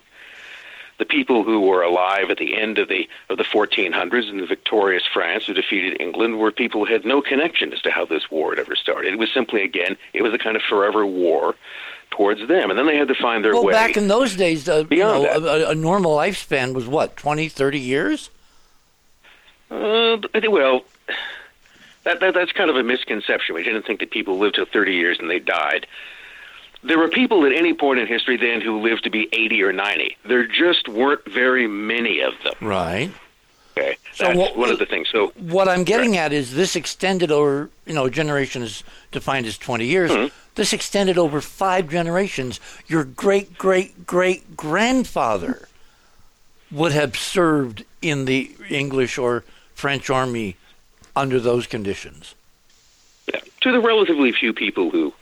[0.97, 4.45] the people who were alive at the end of the of the 1400s in the
[4.45, 8.29] victorious France who defeated England were people who had no connection as to how this
[8.29, 9.13] war had ever started.
[9.13, 11.55] It was simply again, it was a kind of forever war
[12.11, 13.73] towards them, and then they had to find their well, way.
[13.73, 17.49] Well, back in those days, uh, you know, a, a, normal lifespan was what 20,
[17.49, 18.29] 30 years.
[19.71, 20.17] Uh,
[20.49, 20.85] well.
[22.03, 23.55] That, that, that's kind of a misconception.
[23.55, 25.87] We didn't think that people lived to 30 years and they died
[26.83, 29.73] there were people at any point in history then who lived to be 80 or
[29.73, 30.17] 90.
[30.25, 32.53] There just weren't very many of them.
[32.61, 33.11] Right.
[33.77, 33.97] Okay.
[34.13, 35.07] So That's what, one of the things.
[35.09, 36.19] So what I'm getting right.
[36.19, 40.11] at is this extended over, you know, generation is defined as 20 years.
[40.11, 40.35] Mm-hmm.
[40.55, 42.59] This extended over five generations.
[42.85, 45.67] Your great great great grandfather
[46.71, 49.43] would have served in the English or
[49.73, 50.57] French army
[51.15, 52.35] under those conditions.
[53.31, 53.39] Yeah.
[53.61, 55.13] To the relatively few people who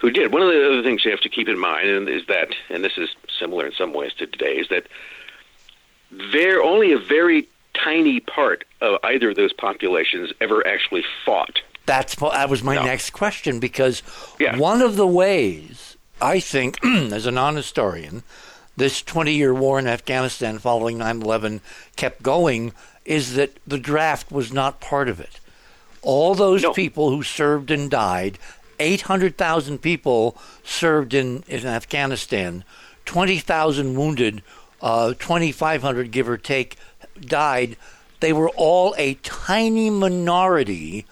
[0.00, 0.32] who did.
[0.32, 2.96] One of the other things you have to keep in mind is that, and this
[2.96, 4.86] is similar in some ways to today, is that
[6.32, 11.60] there only a very tiny part of either of those populations ever actually fought.
[11.86, 12.84] That's that was my no.
[12.84, 14.02] next question because
[14.38, 14.56] yeah.
[14.56, 18.22] one of the ways I think, as a non-historian,
[18.76, 21.60] this 20-year war in Afghanistan following 9/11
[21.96, 22.72] kept going
[23.08, 25.40] is that the draft was not part of it.
[26.02, 26.72] All those no.
[26.74, 28.38] people who served and died
[28.78, 32.62] 800,000 people served in, in Afghanistan,
[33.06, 34.42] 20,000 wounded,
[34.80, 36.76] uh, 2,500, give or take,
[37.20, 37.76] died.
[38.20, 41.06] They were all a tiny minority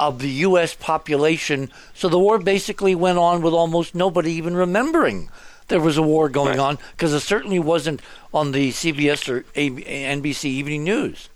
[0.00, 0.74] of the U.S.
[0.74, 1.70] population.
[1.92, 5.28] So the war basically went on with almost nobody even remembering
[5.68, 8.00] there was a war going on because it certainly wasn't
[8.34, 11.28] on the CBS or NBC Evening News.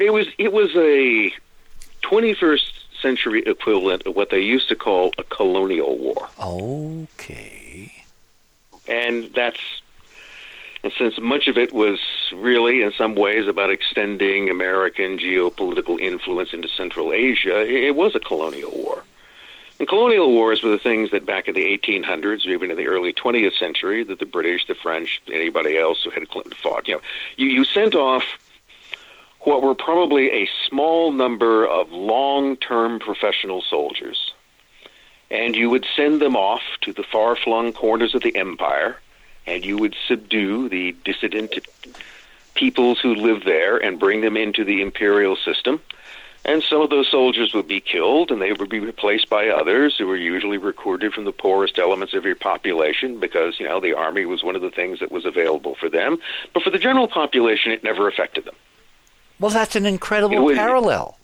[0.00, 1.32] It was it was a
[2.02, 6.28] 21st century equivalent of what they used to call a colonial war.
[6.40, 7.92] Okay.
[8.86, 9.60] And that's
[10.84, 11.98] and since much of it was
[12.32, 18.20] really, in some ways, about extending American geopolitical influence into Central Asia, it was a
[18.20, 19.02] colonial war.
[19.80, 22.86] And colonial wars were the things that back in the 1800s or even in the
[22.86, 26.26] early 20th century that the British, the French, anybody else who had
[26.56, 26.88] fought.
[26.88, 27.00] You know,
[27.36, 28.24] you, you sent off
[29.48, 34.34] what were probably a small number of long term professional soldiers.
[35.30, 38.98] And you would send them off to the far flung corners of the empire,
[39.46, 41.54] and you would subdue the dissident
[42.52, 45.80] peoples who lived there and bring them into the imperial system.
[46.44, 49.96] And some of those soldiers would be killed, and they would be replaced by others
[49.96, 53.94] who were usually recruited from the poorest elements of your population because, you know, the
[53.94, 56.18] army was one of the things that was available for them.
[56.52, 58.54] But for the general population, it never affected them.
[59.40, 61.18] Well, that's an incredible was- parallel.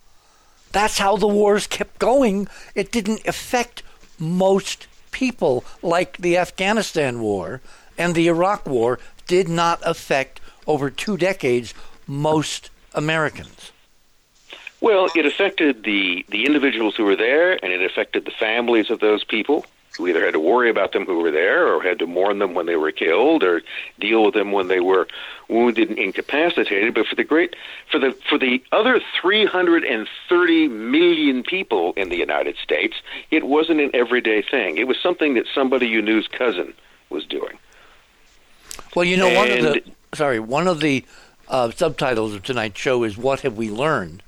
[0.73, 2.49] That's how the wars kept going.
[2.75, 3.83] It didn't affect
[4.19, 7.61] most people like the Afghanistan war
[7.97, 11.75] and the Iraq war did not affect over two decades
[12.07, 13.71] most Americans.
[14.81, 19.01] Well, it affected the, the individuals who were there, and it affected the families of
[19.01, 19.65] those people
[19.97, 22.55] who either had to worry about them who were there, or had to mourn them
[22.55, 23.63] when they were killed, or
[24.01, 25.07] deal with them when they were
[25.49, 26.95] wounded and incapacitated.
[26.95, 27.55] But for the great,
[27.91, 32.97] for the for the other 330 million people in the United States,
[33.31, 34.79] it wasn't an everyday thing.
[34.79, 36.75] It was something that somebody you knew's cousin
[37.11, 37.59] was doing.
[38.97, 39.83] Well, you know, one of the
[40.13, 41.05] sorry, one of the
[41.49, 44.23] uh, subtitles of tonight's show is "What have we learned?"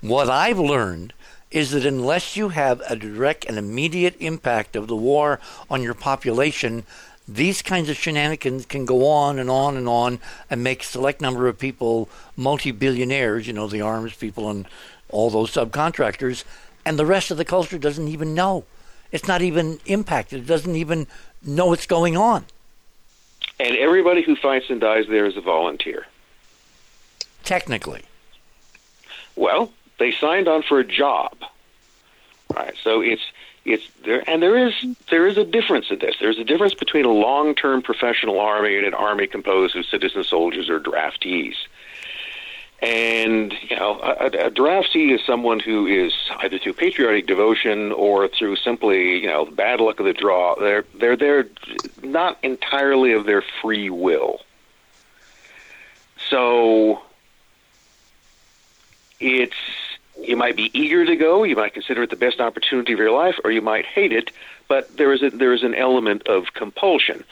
[0.00, 1.14] What I've learned
[1.50, 5.40] is that unless you have a direct and immediate impact of the war
[5.70, 6.84] on your population,
[7.28, 10.18] these kinds of shenanigans can go on and on and on
[10.50, 13.46] and make select number of people multi-billionaires.
[13.46, 14.66] You know, the arms people and
[15.10, 16.44] all those subcontractors,
[16.84, 18.64] and the rest of the culture doesn't even know.
[19.12, 20.40] It's not even impacted.
[20.40, 21.06] It doesn't even
[21.44, 22.44] know what's going on.
[23.58, 26.06] And everybody who fights and dies there is a volunteer.
[27.44, 28.02] Technically.
[29.36, 31.36] Well, they signed on for a job.
[32.54, 32.74] Right.
[32.82, 33.22] So it's
[33.64, 34.74] it's there and there is
[35.10, 36.16] there is a difference in this.
[36.20, 40.70] There's a difference between a long-term professional army and an army composed of citizen soldiers
[40.70, 41.56] or draftees.
[42.80, 48.28] And you know, a, a draftee is someone who is either through patriotic devotion or
[48.28, 50.54] through simply you know bad luck of the draw.
[50.54, 51.46] They're they're there
[52.02, 54.42] not entirely of their free will.
[56.28, 57.00] So
[59.20, 59.54] it's
[60.22, 63.10] you might be eager to go, you might consider it the best opportunity of your
[63.10, 64.30] life, or you might hate it.
[64.68, 67.24] But there is a, there is an element of compulsion.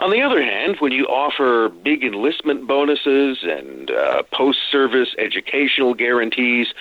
[0.00, 6.72] On the other hand, when you offer big enlistment bonuses and uh, post-service educational guarantees,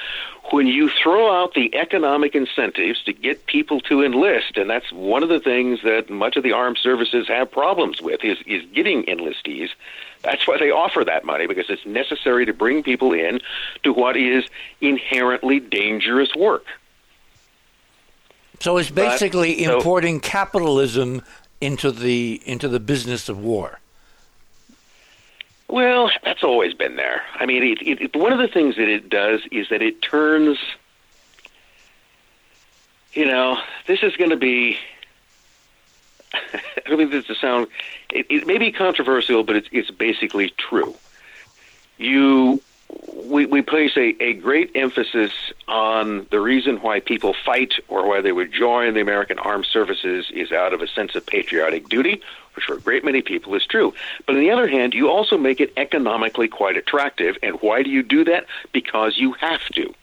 [0.51, 5.21] when you throw out the economic incentives to get people to enlist, and that's one
[5.21, 9.03] of the things that much of the armed services have problems with is, is getting
[9.03, 9.67] enlistees.
[10.21, 13.41] That's why they offer that money because it's necessary to bring people in
[13.83, 14.45] to what is
[14.79, 16.65] inherently dangerous work.
[18.61, 21.21] So it's But- basically so- importing capitalism
[21.61, 23.79] into the into the business of war.
[25.69, 27.21] Well, that's always been there.
[27.35, 30.01] I mean, it, it, it, one of the things that it does is that it
[30.01, 30.57] turns,
[33.13, 34.79] you know, this is going to be.
[36.33, 37.67] I don't mean this to sound.
[38.09, 40.95] It may be controversial, but it's it's basically true.
[41.97, 42.61] You,
[43.29, 45.31] we we place a, a great emphasis
[45.67, 50.29] on the reason why people fight or why they would join the American Armed Services
[50.31, 52.21] is out of a sense of patriotic duty,
[52.55, 53.93] which for a great many people is true.
[54.25, 57.37] But on the other hand, you also make it economically quite attractive.
[57.43, 58.45] And why do you do that?
[58.71, 59.93] Because you have to.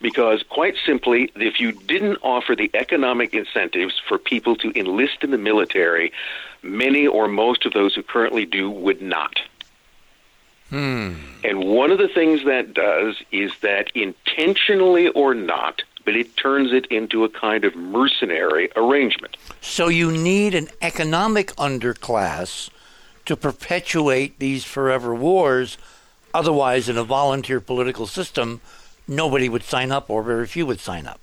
[0.00, 5.30] Because quite simply, if you didn't offer the economic incentives for people to enlist in
[5.30, 6.12] the military,
[6.62, 9.40] many or most of those who currently do would not.
[10.74, 11.12] Hmm.
[11.44, 16.72] And one of the things that does is that intentionally or not, but it turns
[16.72, 19.36] it into a kind of mercenary arrangement.
[19.60, 22.70] So you need an economic underclass
[23.24, 25.78] to perpetuate these forever wars.
[26.34, 28.60] Otherwise, in a volunteer political system,
[29.06, 31.20] nobody would sign up, or very few would sign up.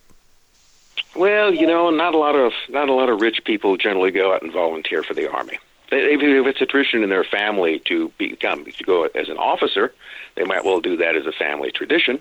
[1.13, 4.33] Well, you know, not a lot of not a lot of rich people generally go
[4.33, 5.59] out and volunteer for the army.
[5.91, 9.93] They- If it's a tradition in their family to become to go as an officer,
[10.35, 12.19] they might well do that as a family tradition.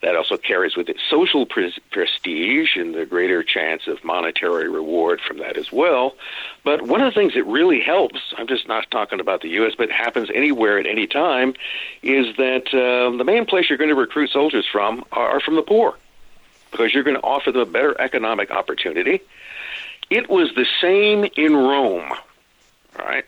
[0.00, 5.20] That also carries with it social pres- prestige and the greater chance of monetary reward
[5.20, 6.14] from that as well.
[6.62, 9.72] But one of the things that really helps, I'm just not talking about the U.S.,
[9.76, 11.54] but happens anywhere at any time,
[12.04, 15.62] is that um, the main place you're going to recruit soldiers from are from the
[15.62, 15.96] poor
[16.70, 19.20] because you're going to offer them a better economic opportunity.
[20.10, 22.12] It was the same in Rome,
[22.96, 23.24] right?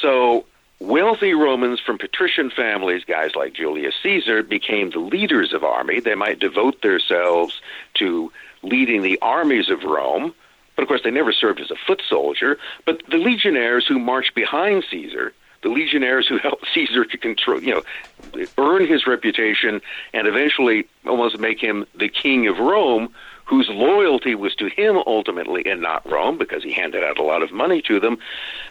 [0.00, 0.46] So
[0.80, 6.00] wealthy Romans from patrician families, guys like Julius Caesar, became the leaders of army.
[6.00, 7.60] They might devote themselves
[7.94, 8.32] to
[8.62, 10.34] leading the armies of Rome,
[10.76, 12.58] but of course they never served as a foot soldier.
[12.84, 15.32] But the legionnaires who marched behind Caesar,
[15.62, 19.80] the legionnaires who helped Caesar to control, you know, earn his reputation
[20.12, 23.12] and eventually almost make him the king of Rome,
[23.52, 27.42] whose loyalty was to him ultimately and not Rome because he handed out a lot
[27.42, 28.16] of money to them.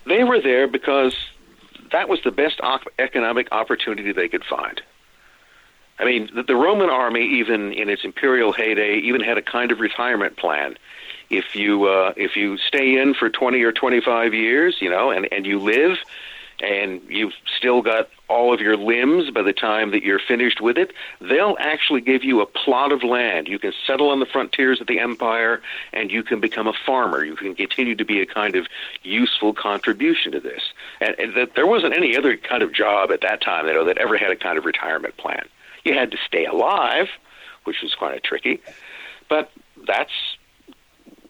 [0.08, 1.16] They were there because
[1.92, 4.82] that was the best op- economic opportunity they could find.
[6.00, 9.72] I mean, the, the Roman army, even in its imperial heyday, even had a kind
[9.72, 10.80] of retirement plan.
[11.30, 15.12] If you uh, if you stay in for twenty or twenty five years, you know,
[15.12, 16.00] and and you live,
[16.60, 20.78] and you've still got all of your limbs by the time that you're finished with
[20.78, 23.48] it, they'll actually give you a plot of land.
[23.48, 25.62] You can settle on the frontiers of the empire
[25.92, 27.26] and you can become a farmer.
[27.26, 28.68] You can continue to be a kind of
[29.04, 30.62] useful contribution to this.
[31.02, 33.86] And, and that there wasn't any other kind of job at that time you know,
[33.86, 35.44] that ever had a kind of retirement plan.
[35.84, 37.10] You had to stay alive,
[37.66, 38.62] which was kind of tricky,
[39.30, 39.52] but
[39.86, 40.12] that's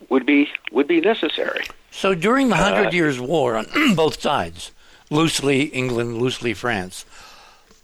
[0.08, 1.64] would be would be necessary.
[1.90, 4.72] So during the Hundred uh, Years' War on both sides,
[5.12, 7.04] loosely England, loosely France.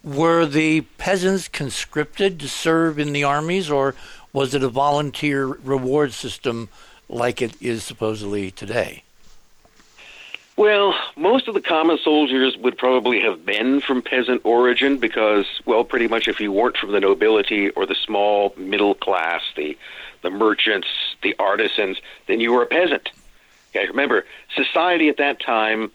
[0.03, 3.95] Were the peasants conscripted to serve in the armies, or
[4.33, 6.69] was it a volunteer reward system
[7.09, 9.03] like it is supposedly today?
[10.57, 15.85] Well, most of the common soldiers would probably have been from peasant origin because, well,
[15.85, 19.77] pretty much if you weren't from the nobility or the small middle class, the
[20.23, 20.89] the merchants,
[21.23, 23.09] the artisans, then you were a peasant.
[23.71, 24.25] Okay, remember,
[24.57, 25.93] society at that time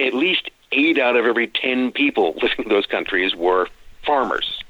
[0.00, 3.68] at least eight out of every ten people living in those countries were
[4.04, 4.62] farmers,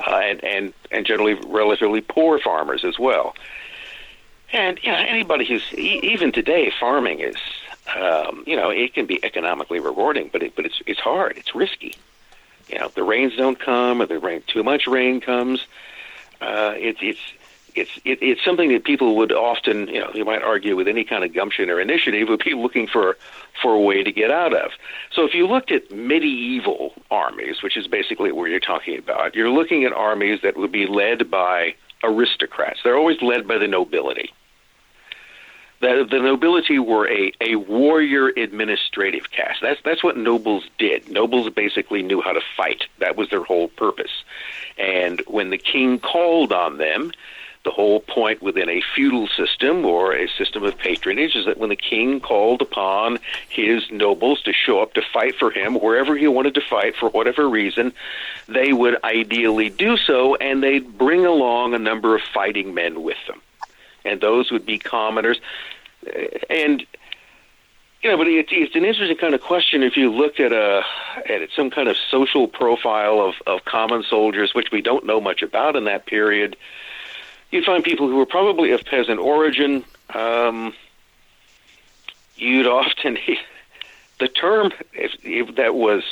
[0.00, 3.34] uh, and and and generally relatively poor farmers as well.
[4.52, 7.36] And you know, anybody who's even today farming is,
[7.96, 11.54] um, you know, it can be economically rewarding, but it, but it's it's hard, it's
[11.54, 11.94] risky.
[12.68, 15.66] You know, the rains don't come, or the rain too much rain comes.
[16.40, 17.20] Uh, it's it's
[17.74, 21.04] it's it, it's something that people would often, you know, you might argue with any
[21.04, 23.16] kind of gumption or initiative, would be looking for
[23.60, 24.72] for a way to get out of.
[25.12, 29.50] So if you looked at medieval armies, which is basically what you're talking about, you're
[29.50, 32.80] looking at armies that would be led by aristocrats.
[32.82, 34.32] They're always led by the nobility.
[35.80, 39.60] The, the nobility were a, a warrior administrative caste.
[39.60, 41.10] That's that's what nobles did.
[41.10, 42.84] Nobles basically knew how to fight.
[43.00, 44.22] That was their whole purpose.
[44.78, 47.10] And when the king called on them,
[47.64, 51.68] the whole point within a feudal system or a system of patronage is that when
[51.68, 56.26] the king called upon his nobles to show up to fight for him wherever he
[56.26, 57.92] wanted to fight for whatever reason,
[58.48, 63.18] they would ideally do so and they'd bring along a number of fighting men with
[63.28, 63.40] them.
[64.04, 65.40] And those would be commoners.
[66.04, 66.84] Uh, and
[68.02, 70.82] you know, but it's, it's an interesting kind of question if you look at a
[71.28, 75.40] at some kind of social profile of, of common soldiers, which we don't know much
[75.42, 76.56] about in that period
[77.52, 79.84] you'd find people who were probably of peasant origin.
[80.12, 80.74] Um,
[82.36, 83.16] you'd often
[84.18, 86.02] the term if, if that was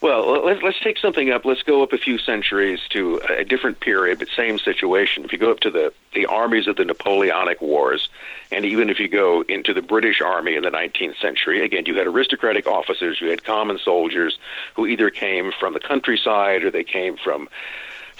[0.00, 3.80] well let's, let's take something up let's go up a few centuries to a different
[3.80, 7.60] period but same situation if you go up to the the armies of the napoleonic
[7.60, 8.08] wars
[8.50, 11.96] and even if you go into the british army in the 19th century again you
[11.96, 14.38] had aristocratic officers you had common soldiers
[14.74, 17.48] who either came from the countryside or they came from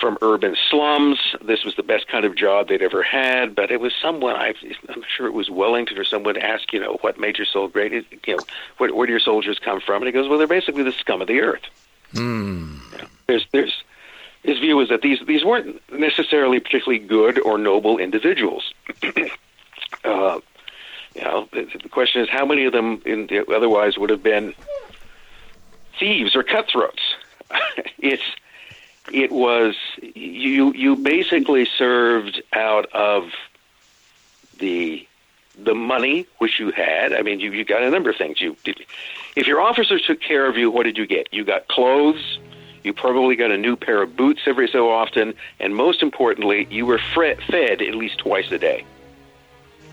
[0.01, 1.19] from urban slums.
[1.43, 4.55] This was the best kind of job they'd ever had, but it was someone I,
[4.89, 7.93] I'm sure it was Wellington or someone asked, you know, what made your soul great?
[7.93, 8.39] You know,
[8.79, 10.03] where, where do your soldiers come from?
[10.03, 11.63] And he goes, well, they're basically the scum of the earth.
[12.15, 12.81] Mm.
[12.93, 13.85] You know, there's there's
[14.43, 18.73] his view was that these these weren't necessarily particularly good or noble individuals.
[20.05, 20.41] uh,
[21.15, 24.55] you know, the, the question is how many of them in, otherwise would have been
[25.99, 27.03] thieves or cutthroats.
[27.99, 28.23] it's
[29.13, 33.31] it was you you basically served out of
[34.59, 35.07] the
[35.59, 37.13] the money which you had.
[37.13, 38.41] I mean, you you got a number of things.
[38.41, 38.85] You did,
[39.37, 41.29] if your officers took care of you, what did you get?
[41.33, 42.39] You got clothes.
[42.83, 46.87] You probably got a new pair of boots every so often, and most importantly, you
[46.87, 48.85] were fed at least twice a day.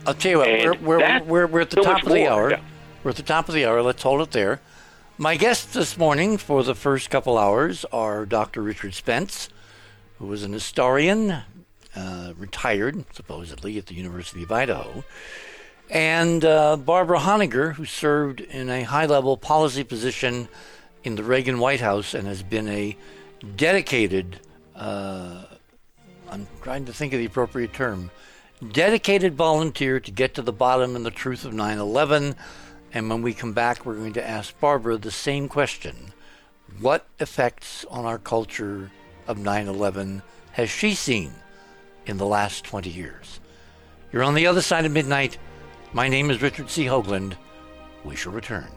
[0.05, 2.29] I'll tell you what, we're, we're, we're, we're, at the so top of the more.
[2.29, 2.51] hour.
[2.51, 2.61] Yeah.
[3.03, 3.81] We're at the top of the hour.
[3.81, 4.61] Let's hold it there.
[5.19, 8.61] My guests this morning for the first couple hours are Dr.
[8.61, 9.49] Richard Spence,
[10.19, 11.37] who is an historian,
[11.95, 15.03] uh, retired supposedly at the University of Idaho,
[15.89, 20.49] and uh, Barbara Honegger, who served in a high level policy position
[21.03, 22.95] in the Reagan White House and has been a
[23.55, 24.39] dedicated,
[24.75, 25.45] uh,
[26.29, 28.11] I'm trying to think of the appropriate term,
[28.71, 32.35] dedicated volunteer to get to the bottom and the truth of 9 11
[32.93, 36.13] and when we come back, we're going to ask Barbara the same question
[36.79, 38.91] What effects on our culture
[39.27, 40.21] of 9 11
[40.53, 41.31] has she seen
[42.05, 43.39] in the last 20 years?
[44.11, 45.37] You're on the other side of midnight.
[45.93, 46.85] My name is Richard C.
[46.85, 47.35] Hoagland.
[48.03, 48.76] We shall return.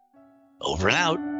[0.63, 1.30] Over and out.